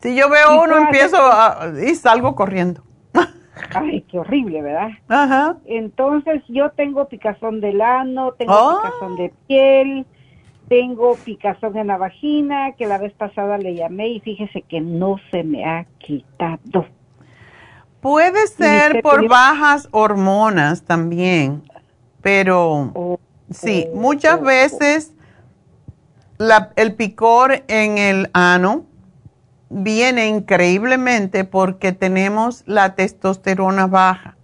[0.00, 2.82] Si yo veo Y uno, empiezo a, y salgo corriendo.
[3.74, 4.90] Ay, qué horrible, ¿verdad?
[5.08, 5.56] Ajá.
[5.64, 8.80] Entonces yo tengo picazón del ano, tengo Oh.
[8.82, 10.06] picazón de piel,
[10.68, 15.16] tengo picazón en la vagina, que la vez pasada le llamé y fíjese que no
[15.30, 16.86] se me ha quitado.
[18.00, 21.62] Puede ser por bajas hormonas también,
[22.22, 23.20] pero Oh,
[23.50, 25.12] sí, oh, muchas oh, veces
[26.38, 28.84] la- el picor en el ano
[29.68, 34.36] viene increíblemente porque tenemos la testosterona baja.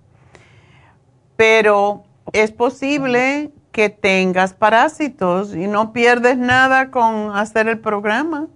[1.37, 8.47] Pero es posible que tengas parásitos y no pierdes nada con hacer el programa.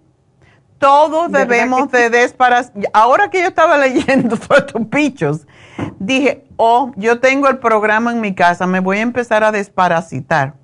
[0.79, 2.91] todos debemos de desparasitar.
[2.93, 5.47] Ahora que yo estaba leyendo todos estos pichos,
[5.99, 10.55] dije, oh, yo tengo el programa en mi casa, me voy a empezar a desparasitar.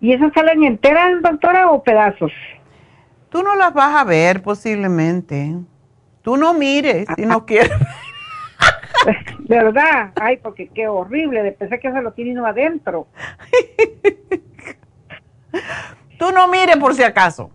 [0.00, 2.32] ¿Y esas salen enteras, doctora, o pedazos?
[3.28, 5.56] Tú no las vas a ver posiblemente.
[6.22, 7.72] Tú no mires si no quieres.
[9.40, 10.12] ¿Verdad?
[10.20, 11.52] Ay, porque qué horrible.
[11.52, 13.08] Pensé que se lo tiene uno adentro.
[16.18, 17.50] Tú no mires por si acaso.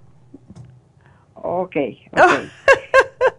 [1.48, 1.76] Ok,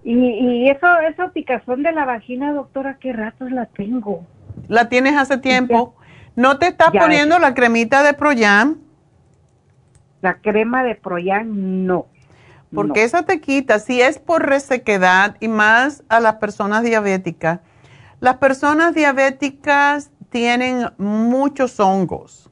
[0.05, 4.24] y, y eso, esa picazón de la vagina, doctora, ¿qué ratos la tengo?
[4.69, 5.97] ¿La tienes hace tiempo?
[6.37, 8.78] ¿No te estás poniendo la cremita de Proyam?
[10.23, 12.07] La crema de Proyam, no.
[12.73, 17.61] Porque esa te quita, si es por resequedad y más a las personas diabéticas.
[18.20, 22.51] Las personas diabéticas tienen muchos hongos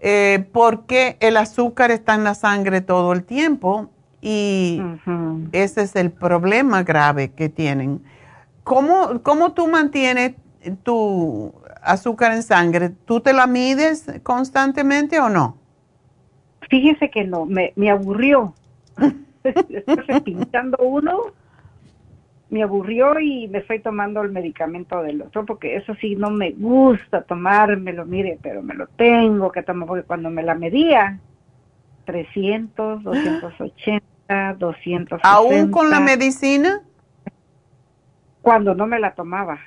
[0.00, 4.82] eh, porque el azúcar está en la sangre todo el tiempo y
[5.52, 8.02] ese es el problema grave que tienen.
[8.64, 10.34] ¿Cómo, ¿Cómo tú mantienes
[10.82, 12.90] tu azúcar en sangre?
[12.90, 15.56] ¿Tú te la mides constantemente o no?
[16.68, 18.54] Fíjese que no, me, me aburrió.
[19.44, 21.32] Estoy pintando uno,
[22.50, 26.50] me aburrió y me estoy tomando el medicamento del otro, porque eso sí no me
[26.52, 31.20] gusta tomármelo, mire, pero me lo tengo que tomar, porque cuando me la medía,
[32.08, 35.18] 300, 280, 260.
[35.22, 36.80] ¿Aún con la medicina?
[38.40, 39.58] Cuando no me la tomaba.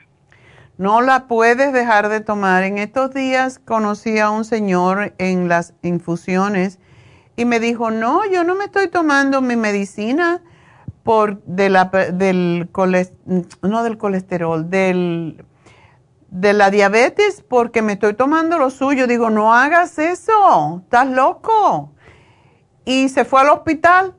[0.79, 2.63] No la puedes dejar de tomar.
[2.63, 6.79] En estos días conocí a un señor en las infusiones
[7.35, 10.41] y me dijo, no, yo no me estoy tomando mi medicina
[11.03, 12.71] por de la, del
[13.61, 15.45] no del colesterol, del,
[16.31, 19.05] de la diabetes porque me estoy tomando lo suyo.
[19.05, 21.91] Digo, no hagas eso, estás loco.
[22.85, 24.13] Y se fue al hospital.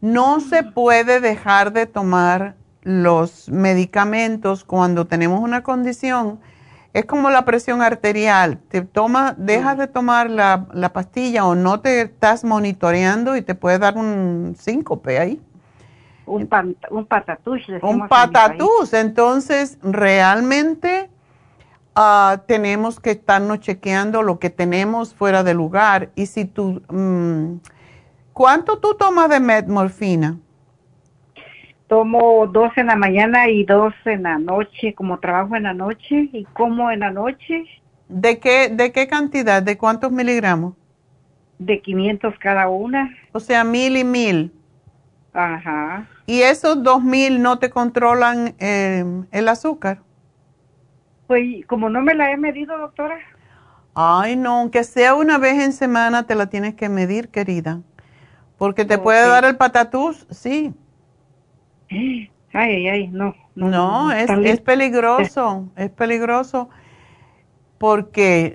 [0.00, 6.40] No se puede dejar de tomar los medicamentos cuando tenemos una condición
[6.92, 8.58] es como la presión arterial.
[8.68, 13.78] Te toma, dejas de tomar la, pastilla o no te estás monitoreando y te puede
[13.78, 15.40] dar un síncope ahí.
[16.26, 16.48] Un,
[16.90, 17.62] un patatús.
[17.82, 18.92] Un patatús.
[18.92, 21.10] Entonces, realmente
[21.94, 26.10] ah, tenemos que estarnos chequeando lo que tenemos fuera de lugar.
[26.14, 27.60] Y si tú, mm,
[28.32, 30.38] ¿cuánto tú tomas de metmorfina?
[31.92, 36.30] tomo dos en la mañana y dos en la noche, como trabajo en la noche
[36.32, 37.64] y como en la noche.
[38.08, 39.62] ¿De qué, de qué cantidad?
[39.62, 40.72] ¿De cuántos miligramos?
[41.58, 43.14] De 500 cada una.
[43.32, 44.50] O sea, mil y mil.
[45.34, 46.06] Ajá.
[46.24, 49.98] ¿Y esos dos mil no te controlan eh, el azúcar?
[51.32, 53.18] Pues como no me la he medido, doctora.
[53.94, 57.80] Ay, no, aunque sea una vez en semana te la tienes que medir, querida.
[58.58, 60.74] Porque te puede dar el patatús, sí.
[61.88, 63.34] Ay, ay, ay, no.
[63.54, 66.68] No, es, es, peligroso, es peligroso.
[67.78, 68.54] Porque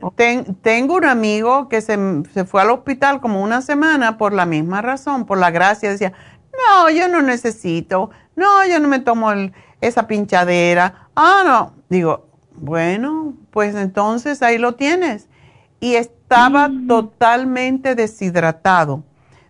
[0.62, 1.98] tengo un amigo que se,
[2.32, 5.90] se, fue al hospital como una semana por la misma razón, por la gracia.
[5.90, 6.14] Decía,
[6.54, 9.32] no, yo no necesito, no, yo no me tomo
[9.82, 11.10] esa pinchadera.
[11.16, 11.74] Ah, no.
[11.90, 12.27] Digo,
[12.58, 15.28] bueno, pues entonces ahí lo tienes.
[15.80, 16.88] Y estaba mm.
[16.88, 19.04] totalmente deshidratado.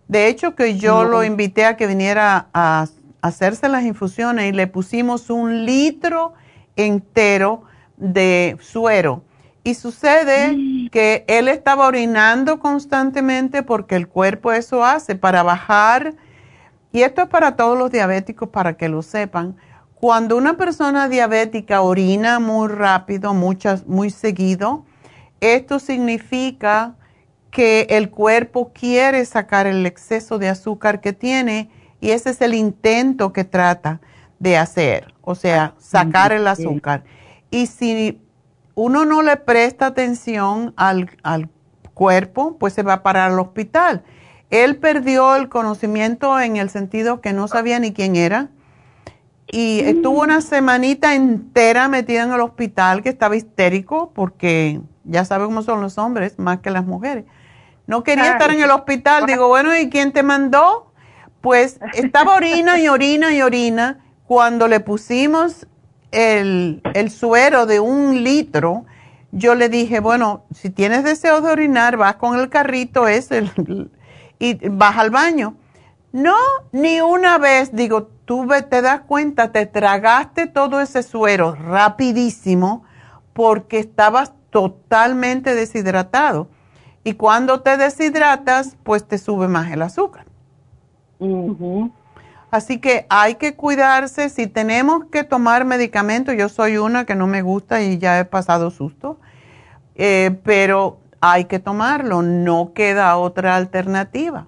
[0.08, 2.88] De hecho, que yo lo invité a que viniera a
[3.22, 6.34] hacerse las infusiones y le pusimos un litro
[6.76, 7.64] entero
[7.98, 9.24] de suero.
[9.64, 10.90] Y sucede mm.
[10.90, 16.14] que él estaba orinando constantemente porque el cuerpo eso hace para bajar.
[16.94, 19.58] Y esto es para todos los diabéticos, para que lo sepan.
[20.00, 24.86] Cuando una persona diabética orina muy rápido, muchas, muy seguido,
[25.42, 26.96] esto significa
[27.50, 32.54] que el cuerpo quiere sacar el exceso de azúcar que tiene y ese es el
[32.54, 34.00] intento que trata
[34.38, 37.04] de hacer, o sea, sacar el azúcar.
[37.50, 38.22] Y si
[38.76, 41.10] uno no le presta atención al,
[41.96, 44.04] cuerpo, pues se va a parar al hospital.
[44.52, 48.52] Él perdió el conocimiento en el sentido que no sabía ni quién era
[49.50, 55.46] y estuvo una semanita entera metida en el hospital que estaba histérico porque ya sabe
[55.46, 57.26] cómo son los hombres más que las mujeres.
[57.86, 59.26] No quería estar en el hospital.
[59.26, 60.92] Digo, bueno, ¿y quién te mandó?
[61.40, 64.04] Pues estaba orina y orina y orina.
[64.26, 65.66] Cuando le pusimos
[66.12, 68.86] el, suero de un litro,
[69.32, 73.50] yo le dije, bueno, si tienes deseo de orinar, vas con el carrito ese
[74.40, 75.56] y vas al baño.
[76.12, 76.36] No,
[76.74, 82.84] ni una vez, digo, tú te das cuenta, te tragaste todo ese suero rapidísimo
[83.32, 86.50] porque estabas totalmente deshidratado.
[87.06, 90.26] Y cuando te deshidratas, pues te sube más el azúcar.
[92.52, 94.28] Así que hay que cuidarse.
[94.28, 98.26] Si tenemos que tomar medicamentos, yo soy una que no me gusta y ya he
[98.26, 99.22] pasado susto,
[99.96, 104.48] eh, pero hay que tomarlo, no queda otra alternativa.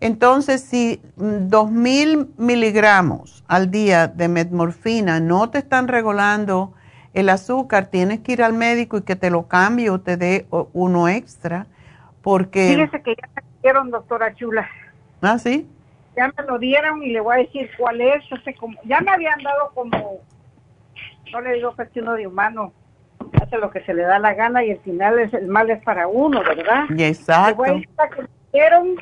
[0.00, 6.72] Entonces, si 2.000 miligramos al día de metmorfina no te están regulando
[7.12, 10.46] el azúcar, tienes que ir al médico y que te lo cambie o te dé
[10.72, 11.66] uno extra,
[12.22, 12.68] porque...
[12.68, 14.68] Fíjese que ya me dieron, doctora Chula.
[15.20, 15.68] ¿Ah, sí?
[16.16, 18.22] Ya me lo dieron y le voy a decir cuál es.
[18.58, 20.20] como, ya me habían dado como,
[21.32, 22.72] no le digo que es uno de humano,
[23.40, 25.82] hace lo que se le da la gana y al final es el mal es
[25.82, 26.84] para uno, ¿verdad?
[26.96, 27.62] Exacto.
[27.62, 28.96] que me dieron,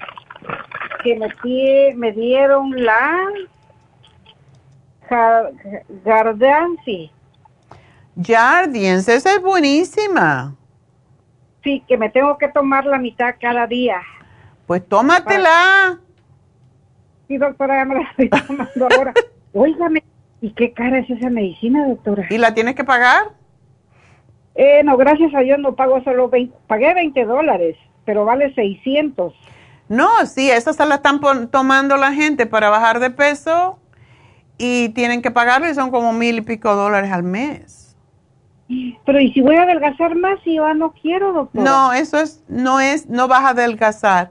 [1.02, 3.28] que me, dieron la
[6.04, 7.10] Gardancy.
[8.20, 10.54] Jardians, esa es buenísima.
[11.62, 14.00] Sí, que me tengo que tomar la mitad cada día.
[14.66, 15.98] Pues tómatela.
[17.26, 19.14] Sí, doctora, ya me la estoy tomando ahora.
[19.52, 20.02] Óigame,
[20.40, 22.26] ¿y qué cara es esa medicina, doctora?
[22.30, 23.32] ¿Y la tienes que pagar?
[24.54, 29.32] Eh, no, gracias a Dios no pago solo 20, pagué 20 dólares, pero vale 600.
[29.88, 31.20] No, sí, esa se la están
[31.50, 33.78] tomando la gente para bajar de peso
[34.58, 37.96] y tienen que pagarlo y son como mil y pico dólares al mes.
[39.06, 41.64] Pero ¿y si voy a adelgazar más y yo no quiero, doctora?
[41.64, 44.30] No, eso es, no es, no vas a adelgazar.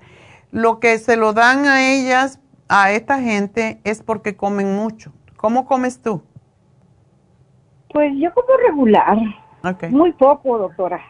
[0.51, 2.39] Lo que se lo dan a ellas,
[2.69, 5.11] a esta gente, es porque comen mucho.
[5.37, 6.21] ¿Cómo comes tú?
[7.89, 9.17] Pues yo como regular.
[9.89, 11.01] Muy poco, doctora.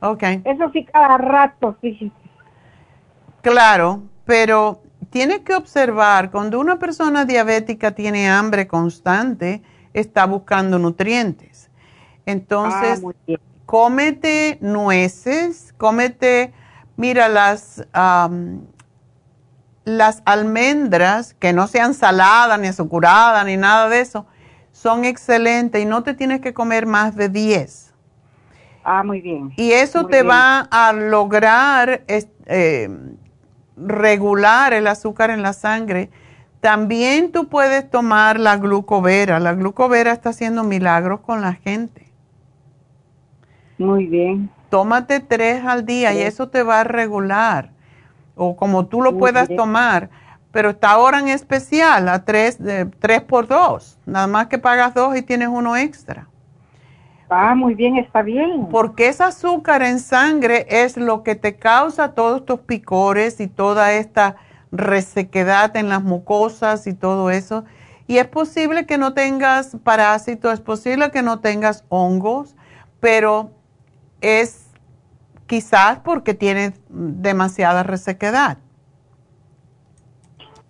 [0.00, 0.22] Ok.
[0.44, 2.12] Eso sí, cada rato, sí.
[3.42, 9.62] Claro, pero tiene que observar, cuando una persona diabética tiene hambre constante,
[9.94, 11.70] está buscando nutrientes.
[12.26, 16.52] Entonces, ah, cómete nueces, cómete,
[16.96, 17.86] mira, las,
[19.84, 24.26] las almendras, que no sean saladas, ni azucaradas, ni nada de eso,
[24.72, 27.94] son excelentes y no te tienes que comer más de 10.
[28.84, 29.52] Ah, muy bien.
[29.56, 32.88] Y eso te va a lograr eh,
[33.86, 36.10] regular el azúcar en la sangre.
[36.60, 39.38] También tú puedes tomar la glucovera.
[39.38, 42.10] La glucovera está haciendo milagros con la gente.
[43.78, 44.50] Muy bien.
[44.70, 47.70] Tómate tres al día y eso te va a regular.
[48.34, 50.10] O como tú lo puedas tomar.
[50.50, 52.58] Pero está ahora en especial a tres,
[52.98, 53.98] tres por dos.
[54.06, 56.26] Nada más que pagas dos y tienes uno extra.
[57.30, 58.68] Ah, muy bien, está bien.
[58.70, 63.92] Porque ese azúcar en sangre es lo que te causa todos estos picores y toda
[63.92, 64.36] esta
[64.72, 67.64] resequedad en las mucosas y todo eso.
[68.06, 72.56] Y es posible que no tengas parásitos, es posible que no tengas hongos,
[73.00, 73.50] pero
[74.22, 74.70] es
[75.46, 78.58] quizás porque tienes demasiada resequedad.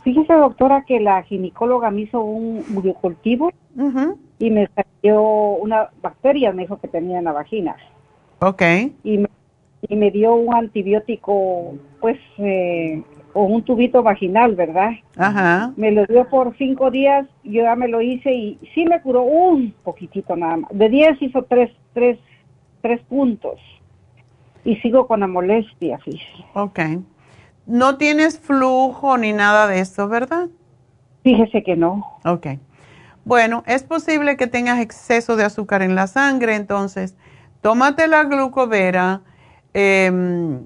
[0.02, 3.52] Fíjese, doctora, que la ginecóloga me hizo un biocultivo
[4.39, 7.77] y me salió una bacteria, me dijo que tenía en la vagina.
[8.40, 8.62] Ok.
[9.02, 9.28] Y me,
[9.89, 13.02] y me dio un antibiótico, pues, eh,
[13.35, 14.90] o un tubito vaginal, ¿verdad?
[15.16, 15.73] Ajá.
[15.77, 19.23] Me lo dio por cinco días, yo ya me lo hice y sí me curó
[19.23, 20.70] un poquitito nada más.
[20.73, 22.19] De diez hizo tres, tres,
[22.81, 23.60] tres puntos.
[24.65, 26.20] Y sigo con la molestia, sí.
[26.55, 26.81] Ok.
[27.66, 30.48] No tienes flujo ni nada de eso, ¿verdad?
[31.23, 32.19] Fíjese que no.
[32.24, 32.47] Ok.
[33.28, 37.14] Bueno, es posible que tengas exceso de azúcar en la sangre, entonces
[37.60, 39.20] tómate la glucovera
[39.74, 40.64] em,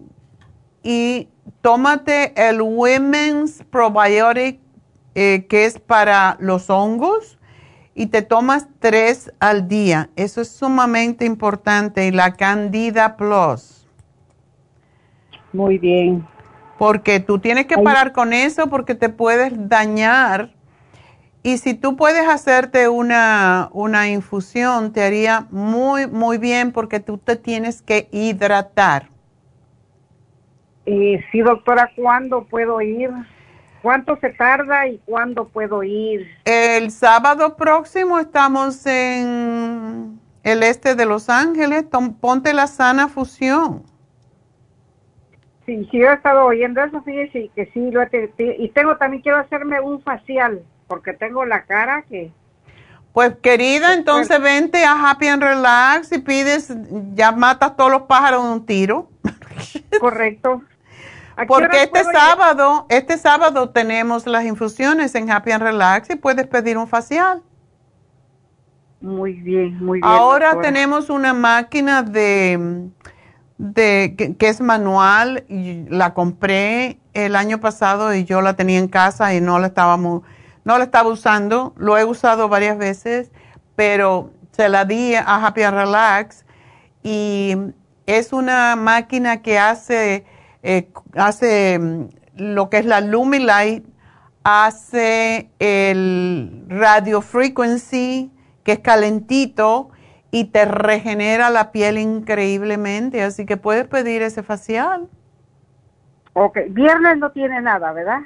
[0.85, 1.29] y
[1.61, 4.61] tómate el Women's Probiotic
[5.17, 7.37] eh, que es para los hongos
[7.95, 10.11] y te tomas tres al día.
[10.15, 12.07] Eso es sumamente importante.
[12.07, 13.87] Y la Candida Plus.
[15.53, 16.27] Muy bien.
[16.79, 20.55] Porque tú tienes que parar con eso porque te puedes dañar
[21.43, 27.19] y si tú puedes hacerte una, una infusión, te haría muy, muy bien porque tú
[27.19, 29.09] te tienes que hidratar.
[30.87, 33.11] Y sí, doctora, ¿cuándo puedo ir?
[33.83, 36.29] ¿Cuánto se tarda y cuándo puedo ir?
[36.45, 41.87] El sábado próximo estamos en el este de Los Ángeles.
[42.21, 43.83] Ponte la sana fusión.
[45.67, 48.03] Sí, sí, yo he estado oyendo eso, fíjese que sí, lo
[48.39, 50.63] y tengo también, quiero hacerme un facial
[50.93, 52.31] porque tengo la cara que...
[53.15, 56.71] Pues querida, entonces vente a Happy and Relax y pides,
[57.15, 59.09] ya matas todos los pájaros de un tiro.
[60.01, 60.61] Correcto.
[61.49, 66.77] Porque este sábado, este sábado tenemos las infusiones en Happy and Relax y puedes pedir
[66.77, 67.43] un facial.
[69.01, 70.05] Muy bien, muy bien.
[70.05, 72.91] Ahora tenemos una máquina de,
[73.57, 75.45] de, que, es manual.
[75.49, 79.69] Y la compré el año pasado y yo la tenía en casa y no la,
[79.69, 80.23] estábamos,
[80.65, 81.75] no la estaba usando.
[81.77, 83.31] Lo he usado varias veces,
[83.77, 86.45] pero se la di a Happy and Relax
[87.03, 87.57] y
[88.07, 90.25] es una máquina que hace,
[90.63, 93.85] eh, hace mm, lo que es la Lumilight,
[94.45, 98.31] hace el radio frequency,
[98.65, 99.91] que es calentito,
[100.31, 105.09] y te regenera la piel increíblemente, así que puedes pedir ese facial.
[106.33, 108.21] Ok, viernes no tiene nada, ¿verdad?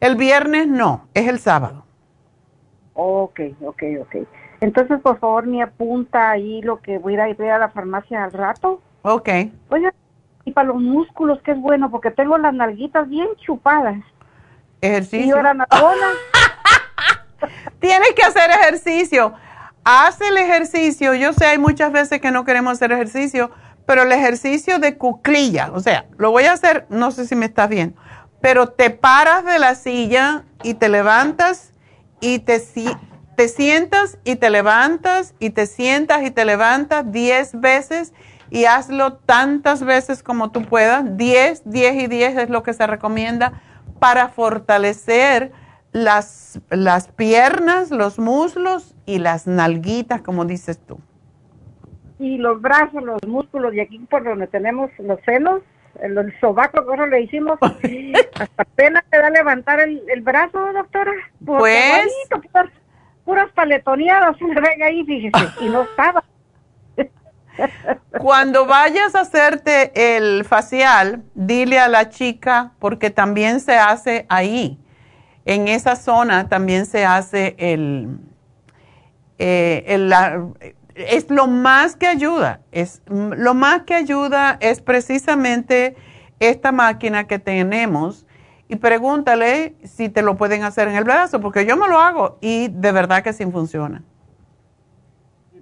[0.00, 1.84] El viernes no, es el sábado.
[2.94, 4.16] Ok, ok, ok.
[4.60, 8.32] Entonces, por favor, me apunta ahí lo que voy a ir a la farmacia al
[8.32, 8.80] rato.
[9.02, 9.28] Ok.
[9.70, 9.90] Oye,
[10.44, 13.98] y para los músculos, que es bueno, porque tengo las nalguitas bien chupadas.
[14.80, 15.26] Ejercicio.
[15.26, 15.54] Y ahora
[17.80, 19.34] Tienes que hacer ejercicio.
[19.84, 21.14] Haz el ejercicio.
[21.14, 23.50] Yo sé, hay muchas veces que no queremos hacer ejercicio,
[23.86, 27.46] pero el ejercicio de cuclilla, o sea, lo voy a hacer, no sé si me
[27.46, 27.96] estás bien,
[28.40, 31.72] pero te paras de la silla y te levantas
[32.20, 32.60] y te,
[33.36, 38.12] te sientas y te levantas y te sientas y te levantas 10 veces
[38.50, 41.16] y hazlo tantas veces como tú puedas.
[41.16, 43.60] 10, 10 y 10 es lo que se recomienda
[43.98, 45.52] para fortalecer
[45.92, 50.98] las, las piernas, los muslos y las nalguitas, como dices tú.
[52.18, 55.62] Y los brazos, los músculos, y aquí por donde tenemos los senos,
[56.02, 57.58] el, el sobaco, como le hicimos,
[58.40, 61.12] hasta pena te da levantar el, brazo, doctora.
[61.44, 62.08] pues.
[63.24, 66.24] puras, paletoneadas, una vez ahí, fíjese, y no estaba.
[68.18, 74.78] Cuando vayas a hacerte el facial, dile a la chica, porque también se hace ahí.
[75.44, 78.18] En esa zona también se hace el,
[79.38, 85.96] eh, es lo más que ayuda, es lo más que ayuda es precisamente
[86.40, 88.26] esta máquina que tenemos
[88.68, 92.38] y pregúntale si te lo pueden hacer en el brazo, porque yo me lo hago
[92.40, 94.02] y de verdad que sí funciona.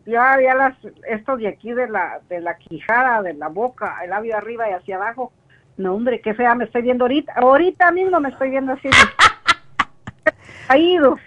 [0.06, 0.76] Ya había las,
[1.08, 4.72] estos de aquí de la, de la quijada, de la boca, el labio arriba y
[4.72, 5.32] hacia abajo.
[5.76, 7.32] No, hombre, qué fea me estoy viendo ahorita.
[7.34, 8.88] Ahorita mismo me estoy viendo así.
[10.78, 11.18] ido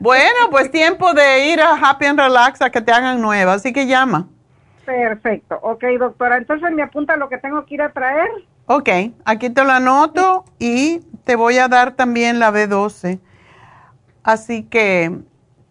[0.00, 3.72] bueno, pues tiempo de ir a Happy and Relax a que te hagan nueva, así
[3.72, 4.28] que llama.
[4.84, 5.58] Perfecto.
[5.62, 8.28] Ok, doctora, entonces me apunta lo que tengo que ir a traer.
[8.66, 8.88] Ok,
[9.24, 13.18] aquí te lo anoto y te voy a dar también la B12.
[14.22, 15.18] Así que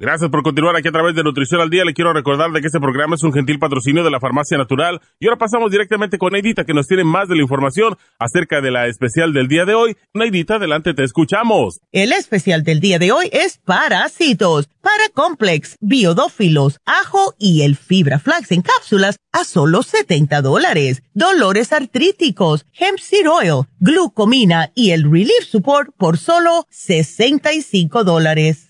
[0.00, 1.84] Gracias por continuar aquí a través de Nutrición al Día.
[1.84, 4.98] Le quiero recordar de que este programa es un gentil patrocinio de la Farmacia Natural.
[5.18, 8.70] Y ahora pasamos directamente con Neidita, que nos tiene más de la información acerca de
[8.70, 9.98] la especial del día de hoy.
[10.14, 11.80] Neidita, adelante, te escuchamos.
[11.92, 14.70] El especial del día de hoy es parásitos,
[15.12, 21.02] complex, biodófilos, ajo y el fibra flax en cápsulas a solo 70 dólares.
[21.12, 28.69] Dolores artríticos, hemp seed oil, glucomina y el relief support por solo 65 dólares.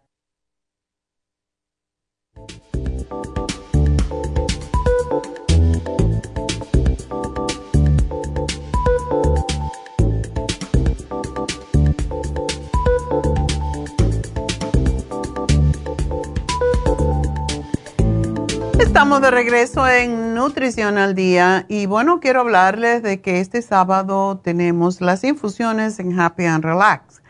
[19.01, 24.37] Estamos de regreso en Nutrición al Día y bueno, quiero hablarles de que este sábado
[24.37, 27.23] tenemos las infusiones en Happy and Relax.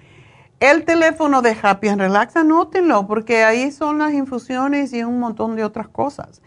[0.60, 5.56] El teléfono de Happy and Relax, anótenlo porque ahí son las infusiones y un montón
[5.56, 6.42] de otras cosas.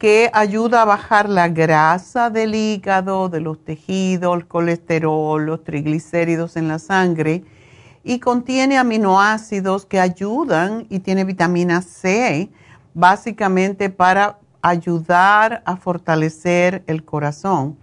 [0.04, 6.58] que ayuda a bajar la grasa del hígado, de los tejidos, el colesterol, los triglicéridos
[6.58, 7.42] en la sangre
[8.02, 12.50] y contiene aminoácidos que ayudan y tiene vitamina C,
[12.92, 17.78] básicamente para ayudar a fortalecer el corazón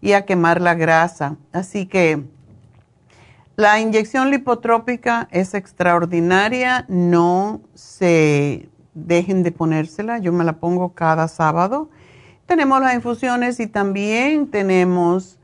[0.00, 1.36] y a quemar la grasa.
[1.52, 2.24] Así que
[3.54, 11.28] la inyección lipotrópica es extraordinaria, no se dejen de ponérsela, yo me la pongo cada
[11.28, 11.88] sábado.
[12.46, 15.38] Tenemos las infusiones y también tenemos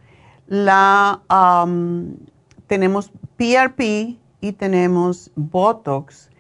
[0.49, 1.21] la
[2.67, 6.31] tenemos PRP y tenemos Botox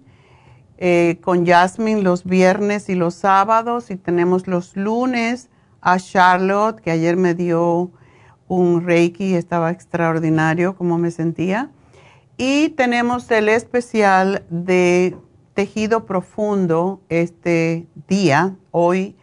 [0.78, 5.50] eh, con Jasmine los viernes y los sábados y tenemos los lunes
[5.82, 7.92] a Charlotte, que ayer me dio
[8.48, 11.72] un Reiki, estaba extraordinario como me sentía.
[12.38, 15.16] Y tenemos el especial de
[15.54, 19.16] tejido profundo este día, hoy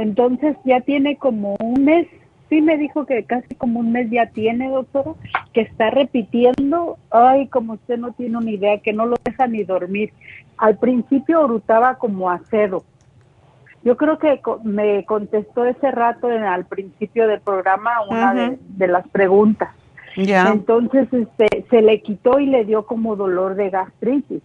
[0.00, 2.06] entonces ya tiene como un mes,
[2.48, 5.12] sí me dijo que casi como un mes ya tiene, doctora,
[5.52, 9.62] que está repitiendo, ay, como usted no tiene una idea, que no lo deja ni
[9.62, 10.12] dormir.
[10.56, 12.84] Al principio orutaba como acedo.
[13.82, 19.70] Yo creo que me contestó ese rato al principio del programa una de, las preguntas.
[20.16, 20.48] Ya.
[20.50, 24.42] Entonces este, se le quitó y le dio como dolor de gastritis.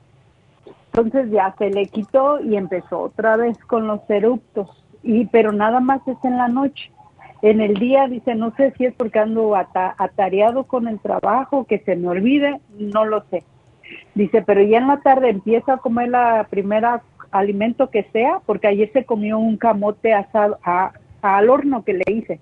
[0.97, 4.69] Entonces ya se le quitó y empezó otra vez con los eruptos
[5.03, 6.89] y pero nada más es en la noche.
[7.41, 11.79] En el día dice, no sé si es porque ando atareado con el trabajo, que
[11.79, 13.43] se me olvide, no lo sé.
[14.13, 18.67] Dice, pero ya en la tarde empieza a comer la primera alimento que sea, porque
[18.67, 20.59] ayer se comió un camote asado
[21.21, 22.39] al horno que le hice.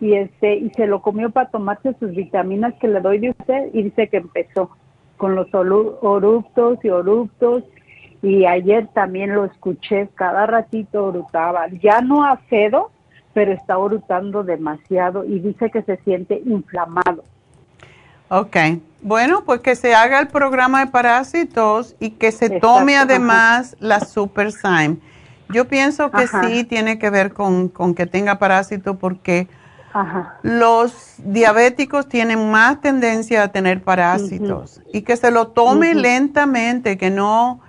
[0.00, 3.70] Y este y se lo comió para tomarse sus vitaminas que le doy de usted
[3.72, 4.70] y dice que empezó
[5.16, 7.64] con los oruptos y oruptos
[8.22, 12.90] y ayer también lo escuché, cada ratito orutaba, ya no acedo,
[13.34, 17.22] pero está orutando demasiado y dice que se siente inflamado.
[18.28, 18.56] Ok,
[19.02, 24.00] bueno, pues que se haga el programa de parásitos y que se tome además la
[24.00, 24.48] Super
[25.50, 29.46] Yo pienso que sí tiene que ver con, que tenga parásito porque
[30.42, 34.80] los diabéticos tienen más tendencia a tener parásitos.
[34.92, 37.60] Y que se lo tome lentamente, que no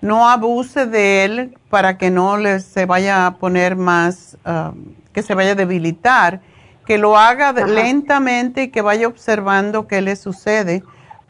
[0.00, 5.22] no abuse de él para que no le, se vaya a poner más, um, que
[5.22, 6.40] se vaya a debilitar,
[6.86, 10.84] que lo haga lentamente y que vaya observando qué le sucede,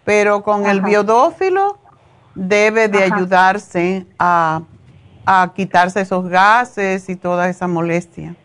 [0.05, 1.79] pero con el biodófilo
[2.35, 4.61] debe de ayudarse a,
[5.25, 8.37] a quitarse esos gases y toda esa molestia.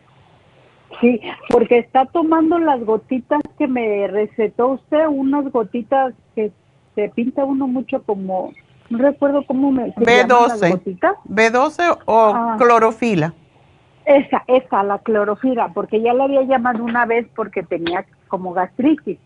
[1.01, 1.19] Sí,
[1.49, 6.51] porque está tomando las gotitas que me recetó usted, unas gotitas que
[6.95, 8.53] se pinta uno mucho como
[8.91, 11.07] no recuerdo cómo me B12.
[11.23, 12.55] B12 o ah.
[12.59, 13.33] clorofila.
[14.05, 19.17] Esa, esa, la clorofila, porque ya la había llamado una vez porque tenía como gastritis.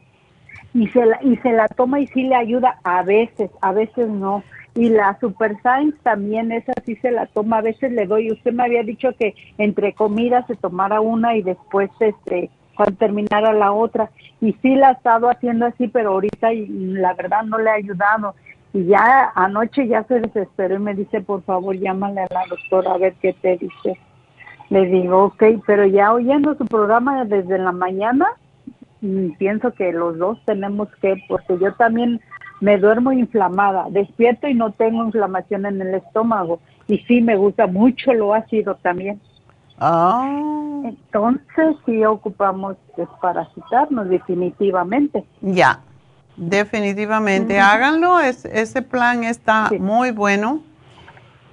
[0.73, 4.07] Y se la, y se la toma y sí le ayuda a veces, a veces
[4.07, 4.43] no.
[4.75, 8.51] Y la Super Science también esa sí se la toma, a veces le doy, usted
[8.51, 13.71] me había dicho que entre comidas se tomara una y después este cuando terminara la
[13.71, 14.09] otra
[14.41, 18.35] y sí la ha estado haciendo así, pero ahorita la verdad no le ha ayudado
[18.73, 22.93] y ya anoche ya se desesperó y me dice, por favor, llámale a la doctora
[22.93, 23.97] a ver qué te dice.
[24.69, 28.27] Le digo, ok, pero ya oyendo su programa desde la mañana,
[28.99, 32.19] mm, pienso que los dos tenemos que, porque yo también
[32.61, 36.59] me duermo inflamada, despierto y no tengo inflamación en el estómago.
[36.87, 39.19] Y sí, me gusta mucho lo ácido también.
[39.79, 40.81] Ah.
[40.83, 45.25] Entonces sí ocupamos desparasitarnos definitivamente.
[45.41, 45.81] Ya.
[46.37, 50.61] Definitivamente, háganlo, ese plan está muy bueno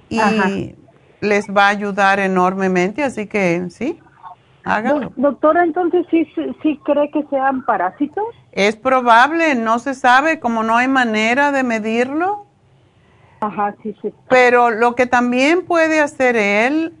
[0.09, 0.75] y
[1.21, 3.97] les va a ayudar enormemente, así que sí,
[5.17, 6.27] Doctora, entonces ¿sí,
[6.61, 8.23] sí cree que sean parásitos?
[8.51, 12.45] Es probable, no se sabe, como no hay manera de medirlo.
[13.41, 14.13] Ajá, sí, sí.
[14.29, 16.93] Pero lo que también puede hacer él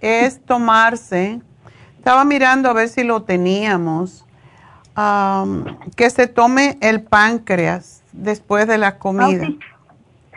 [0.00, 1.40] es tomarse,
[1.98, 4.24] estaba mirando a ver si lo teníamos
[5.96, 9.48] que se tome el páncreas después de la ah, comida.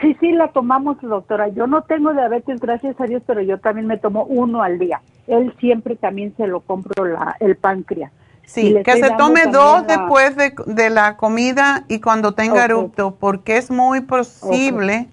[0.02, 0.16] Sí.
[0.20, 0.32] sí.
[0.32, 1.48] la tomamos, doctora.
[1.50, 5.02] Yo no tengo diabetes, gracias a Dios, pero yo también me tomo uno al día.
[5.28, 8.12] Él siempre también se lo compro la, el páncreas.
[8.46, 13.70] Sí, que se tome dos después de, la comida y cuando tenga erupto, porque es
[13.70, 15.10] muy posible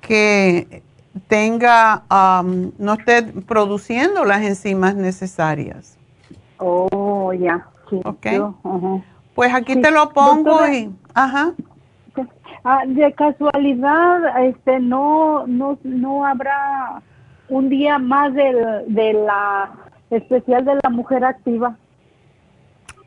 [0.00, 0.84] que
[1.26, 2.04] tenga,
[2.78, 5.96] no esté produciendo las enzimas necesarias.
[6.58, 7.66] Oh, ya.
[8.04, 8.26] Ok.
[9.34, 11.52] Pues aquí te lo pongo y, ajá.
[12.68, 17.00] Ah, de casualidad, este, no, no, no habrá
[17.48, 19.70] un día más de, de la
[20.10, 21.76] especial de la mujer activa.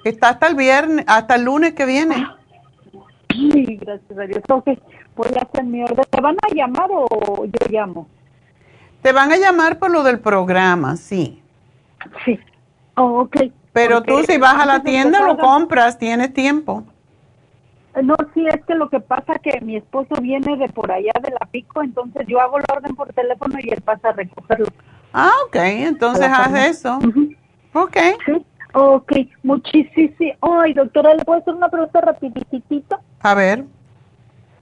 [0.05, 2.25] Está hasta el viernes, hasta el lunes que viene.
[3.33, 4.41] Sí, gracias a Dios.
[4.47, 4.67] Ok,
[5.17, 6.05] voy a hacer mi orden.
[6.09, 8.07] ¿Te van a llamar o yo llamo?
[9.01, 11.43] Te van a llamar por lo del programa, sí.
[12.23, 12.39] Sí.
[12.95, 13.51] Oh, ok.
[13.73, 16.85] Pero tú si vas a la tienda lo compras, tienes tiempo.
[18.03, 21.31] No, sí, es que lo que pasa que mi esposo viene de por allá de
[21.31, 24.67] la pico, entonces yo hago la orden por teléfono y él pasa a recogerlo.
[25.13, 26.99] Ah, ok, entonces haz eso.
[27.73, 27.97] Ok.
[28.25, 29.11] Sí, ok,
[29.43, 30.33] muchísimo.
[30.41, 32.99] Ay, doctora, ¿le puedo hacer una pregunta rapiditito?
[33.21, 33.65] A ver.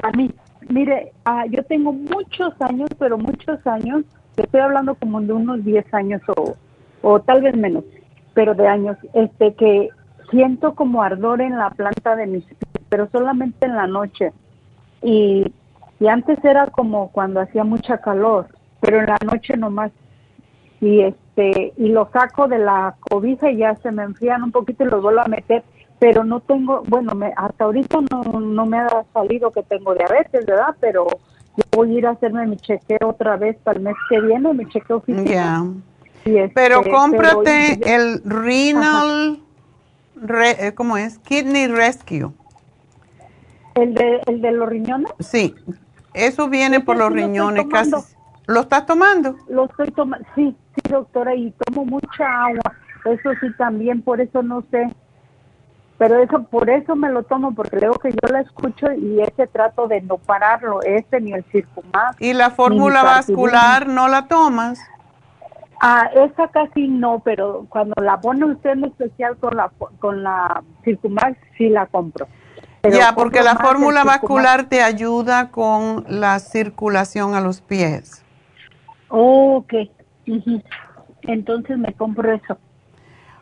[0.03, 0.31] A mí,
[0.69, 4.03] mire, ah, yo tengo muchos años, pero muchos años,
[4.35, 6.55] estoy hablando como de unos 10 años o,
[7.01, 7.83] o tal vez menos
[8.37, 9.89] pero de años, este que
[10.29, 14.31] siento como ardor en la planta de mis pies, pero solamente en la noche.
[15.01, 15.53] Y,
[15.99, 18.47] y antes era como cuando hacía mucha calor,
[18.81, 19.91] pero en la noche nomás.
[20.79, 24.83] Y este y lo saco de la cobija y ya se me enfrían un poquito
[24.83, 25.63] y los vuelvo a meter,
[25.99, 30.45] pero no tengo, bueno, me, hasta ahorita no, no me ha salido que tengo diabetes,
[30.45, 30.75] ¿verdad?
[30.79, 31.07] Pero
[31.57, 34.53] yo voy a ir a hacerme mi chequeo otra vez para el mes que viene,
[34.53, 35.31] mi chequeo físico.
[36.23, 39.39] Este, pero cómprate el renal,
[40.59, 41.19] eh, ¿cómo es?
[41.19, 42.31] Kidney Rescue.
[43.77, 45.11] ¿El de, ¿El de los riñones?
[45.19, 45.55] Sí,
[46.13, 47.91] eso viene por los riñones casi.
[48.47, 49.35] ¿Lo estás tomando?
[49.49, 52.73] Lo estoy tomando, sí, sí, doctora, y tomo mucha agua.
[53.05, 54.89] Eso sí también, por eso no sé.
[55.99, 59.47] Pero eso, por eso me lo tomo, porque luego que yo la escucho y ese
[59.47, 62.19] trato de no pararlo, ese ni el circumax.
[62.19, 64.79] ¿Y la fórmula vascular no la tomas?
[65.79, 70.63] Ah, esa casi no, pero cuando la pone usted en especial con la con la
[70.83, 72.27] Circumax sí la compro.
[72.91, 78.23] Ya, porque la fórmula vascular te ayuda con la circulación a los pies.
[79.09, 79.73] Oh, ok.
[81.23, 82.57] Entonces me compro eso.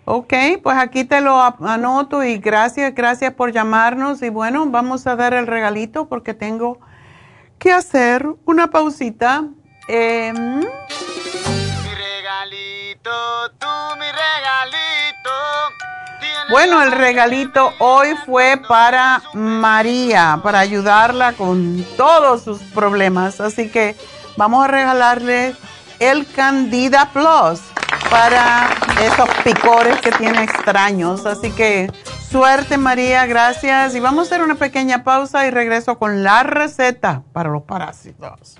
[0.08, 5.16] Ok, pues aquí te lo anoto y gracias, gracias por llamarnos y bueno, vamos a
[5.16, 6.80] dar el regalito porque tengo
[7.58, 9.46] que hacer una pausita.
[9.88, 10.66] Eh, mi
[11.96, 13.12] regalito.
[16.56, 23.42] Bueno, el regalito hoy fue para María, para ayudarla con todos sus problemas.
[23.42, 23.94] Así que
[24.38, 25.54] vamos a regalarle
[26.00, 27.60] el Candida Plus
[28.10, 28.70] para
[29.04, 31.26] esos picores que tiene extraños.
[31.26, 31.92] Así que
[32.32, 33.94] suerte María, gracias.
[33.94, 38.60] Y vamos a hacer una pequeña pausa y regreso con la receta para los parásitos.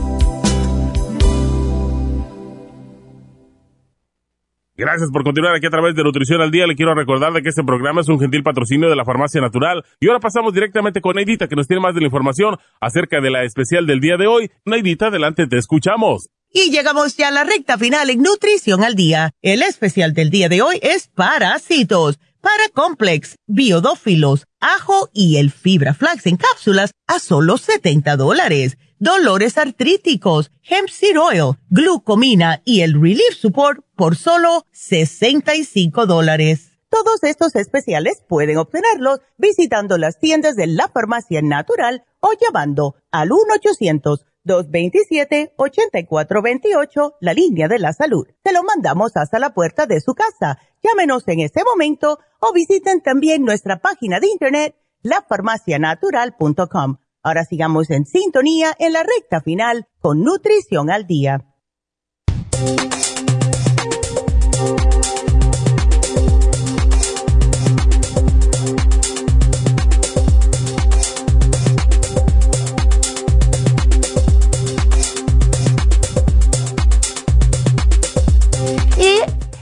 [4.81, 6.65] Gracias por continuar aquí a través de Nutrición al Día.
[6.65, 9.85] Le quiero recordar de que este programa es un gentil patrocinio de la Farmacia Natural.
[9.99, 13.29] Y ahora pasamos directamente con Neidita, que nos tiene más de la información acerca de
[13.29, 14.49] la especial del día de hoy.
[14.65, 16.29] Neidita, adelante, te escuchamos.
[16.51, 19.29] Y llegamos ya a la recta final en Nutrición al Día.
[19.43, 22.17] El especial del día de hoy es parásitos,
[22.73, 30.51] complex, biodófilos, ajo y el fibra flax en cápsulas a solo 70 dólares dolores artríticos,
[30.61, 36.69] hemp seed oil, glucomina y el relief support por solo 65 dólares.
[36.87, 43.29] Todos estos especiales pueden obtenerlos visitando las tiendas de la farmacia natural o llamando al
[44.45, 48.27] 1-800-227-8428, la línea de la salud.
[48.43, 50.59] Se lo mandamos hasta la puerta de su casa.
[50.83, 58.05] Llámenos en este momento o visiten también nuestra página de internet, lafarmacianatural.com Ahora sigamos en
[58.05, 61.45] sintonía en la recta final con Nutrición al Día.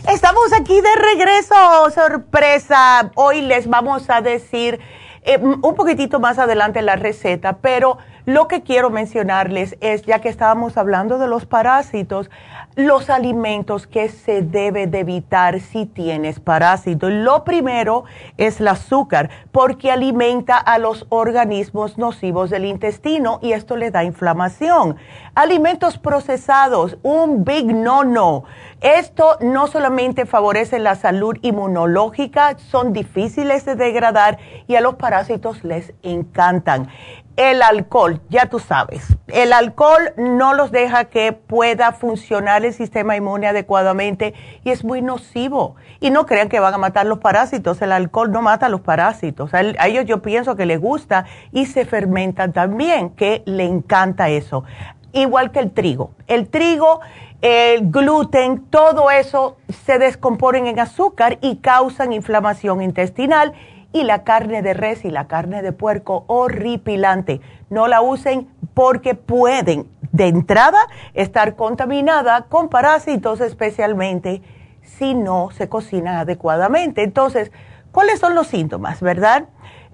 [0.07, 1.55] Estamos aquí de regreso,
[1.93, 3.11] sorpresa.
[3.15, 4.79] Hoy les vamos a decir
[5.23, 10.29] eh, un poquitito más adelante la receta, pero lo que quiero mencionarles es, ya que
[10.29, 12.29] estábamos hablando de los parásitos,
[12.75, 17.11] los alimentos que se debe de evitar si tienes parásitos.
[17.11, 18.03] Lo primero
[18.37, 24.03] es el azúcar, porque alimenta a los organismos nocivos del intestino y esto le da
[24.03, 24.97] inflamación.
[25.33, 28.43] Alimentos procesados, un big no-no.
[28.81, 34.37] Esto no solamente favorece la salud inmunológica, son difíciles de degradar
[34.67, 36.87] y a los parásitos les encantan.
[37.35, 43.15] El alcohol, ya tú sabes, el alcohol no los deja que pueda funcionar el sistema
[43.17, 44.33] inmune adecuadamente
[44.63, 45.75] y es muy nocivo.
[45.99, 48.81] Y no crean que van a matar los parásitos, el alcohol no mata a los
[48.81, 49.53] parásitos.
[49.53, 54.63] A, ellos yo pienso que les gusta y se fermentan también, que le encanta eso.
[55.13, 56.11] Igual que el trigo.
[56.27, 57.01] El trigo
[57.41, 59.55] el gluten, todo eso
[59.85, 63.53] se descomponen en azúcar y causan inflamación intestinal
[63.93, 67.39] y la carne de res y la carne de puerco horripilante.
[67.69, 70.79] No la usen porque pueden de entrada
[71.13, 74.41] estar contaminada con parásitos especialmente
[74.83, 77.03] si no se cocina adecuadamente.
[77.03, 77.53] Entonces,
[77.93, 79.45] ¿cuáles son los síntomas, verdad?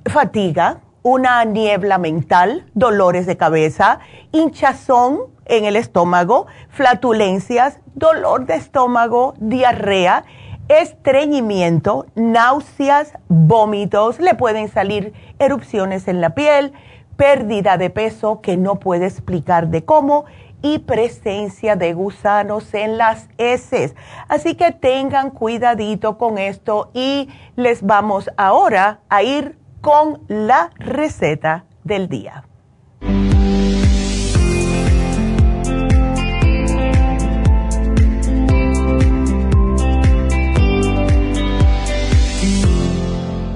[0.06, 4.00] Fatiga, una niebla mental, dolores de cabeza,
[4.32, 10.26] hinchazón en el estómago, flatulencias, dolor de estómago, diarrea,
[10.68, 16.74] estreñimiento, náuseas, vómitos, le pueden salir erupciones en la piel,
[17.18, 20.26] pérdida de peso que no puede explicar de cómo
[20.64, 23.94] y presencia de gusanos en las heces.
[24.28, 29.56] Así que tengan cuidadito con esto y les vamos ahora a ir
[29.86, 32.44] con la receta del día.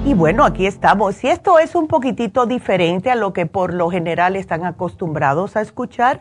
[0.04, 1.24] Y bueno, aquí estamos.
[1.24, 5.62] Y esto es un poquitito diferente a lo que por lo general están acostumbrados a
[5.62, 6.20] escuchar.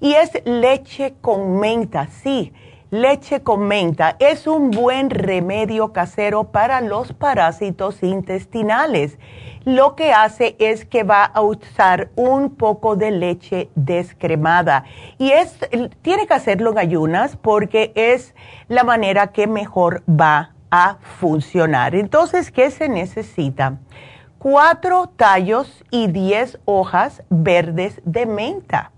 [0.00, 2.52] Y es leche con menta, sí
[2.94, 9.18] leche con menta es un buen remedio casero para los parásitos intestinales.
[9.64, 14.84] Lo que hace es que va a usar un poco de leche descremada
[15.18, 15.58] y es
[16.02, 18.32] tiene que hacerlo en ayunas porque es
[18.68, 21.96] la manera que mejor va a funcionar.
[21.96, 23.78] Entonces, ¿qué se necesita?
[24.38, 28.92] Cuatro tallos y diez hojas verdes de menta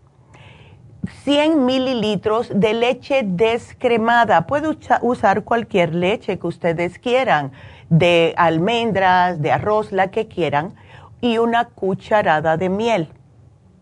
[1.25, 4.47] 100 mililitros de leche descremada.
[4.47, 7.53] Puede usar cualquier leche que ustedes quieran,
[7.89, 10.75] de almendras, de arroz, la que quieran.
[11.23, 13.09] y una cucharada de miel.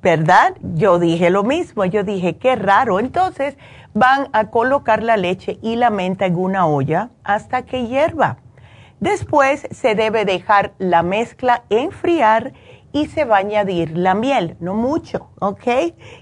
[0.00, 0.54] ¿Verdad?
[0.62, 3.00] Yo dije lo mismo, yo dije, qué raro.
[3.00, 3.56] Entonces
[3.92, 8.38] van a colocar la leche y la menta en una olla hasta que hierva.
[9.00, 12.52] Después se debe dejar la mezcla enfriar
[12.94, 15.66] y se va a añadir la miel, no mucho, ¿ok?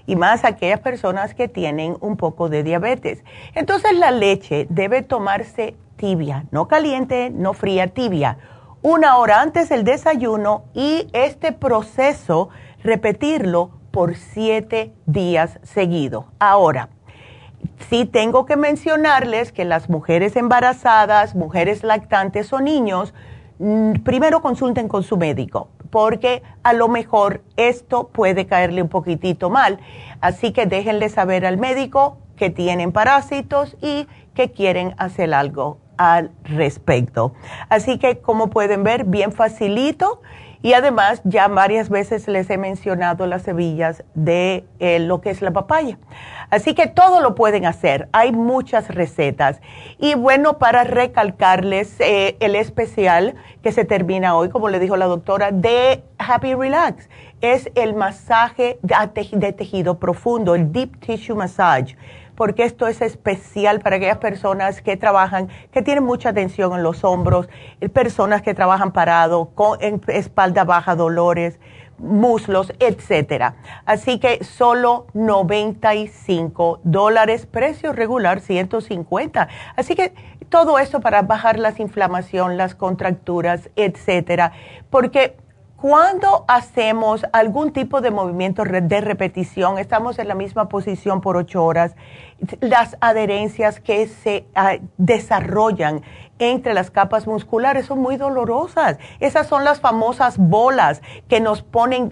[0.07, 3.23] Y más aquellas personas que tienen un poco de diabetes.
[3.53, 8.39] Entonces la leche debe tomarse tibia, no caliente, no fría, tibia,
[8.81, 12.49] una hora antes del desayuno y este proceso
[12.83, 16.25] repetirlo por siete días seguidos.
[16.39, 16.89] Ahora,
[17.87, 23.13] sí tengo que mencionarles que las mujeres embarazadas, mujeres lactantes o niños,
[23.59, 29.51] mm, primero consulten con su médico porque a lo mejor esto puede caerle un poquitito
[29.51, 29.77] mal.
[30.21, 36.31] Así que déjenle saber al médico que tienen parásitos y que quieren hacer algo al
[36.45, 37.35] respecto.
[37.69, 40.23] Así que como pueden ver, bien facilito
[40.63, 45.41] y además, ya varias veces les he mencionado las semillas de eh, lo que es
[45.41, 45.99] la papaya.
[46.49, 48.07] Así que todo lo pueden hacer.
[48.13, 49.59] Hay muchas recetas.
[49.99, 55.07] Y bueno, para recalcarles eh, el especial que se termina hoy, como le dijo la
[55.07, 57.09] doctora, de Happy Relax.
[57.41, 61.97] Es el masaje de tejido profundo, el Deep Tissue Massage
[62.35, 67.03] porque esto es especial para aquellas personas que trabajan, que tienen mucha tensión en los
[67.03, 67.47] hombros,
[67.81, 71.59] eh, personas que trabajan parado, con espalda baja, dolores,
[71.97, 73.55] muslos, etcétera.
[73.85, 79.47] Así que solo 95 dólares, precio regular 150.
[79.75, 80.13] Así que
[80.49, 84.51] todo esto para bajar las inflamación, las contracturas, etcétera,
[84.89, 85.37] porque
[85.83, 91.61] cuando hacemos algún tipo de movimiento de repetición, estamos en la misma posición por ocho
[91.61, 91.97] horas,
[92.61, 96.01] las adherencias que se ah, desarrollan
[96.39, 98.97] entre las capas musculares son muy dolorosas.
[99.19, 102.11] Esas son las famosas bolas que nos ponen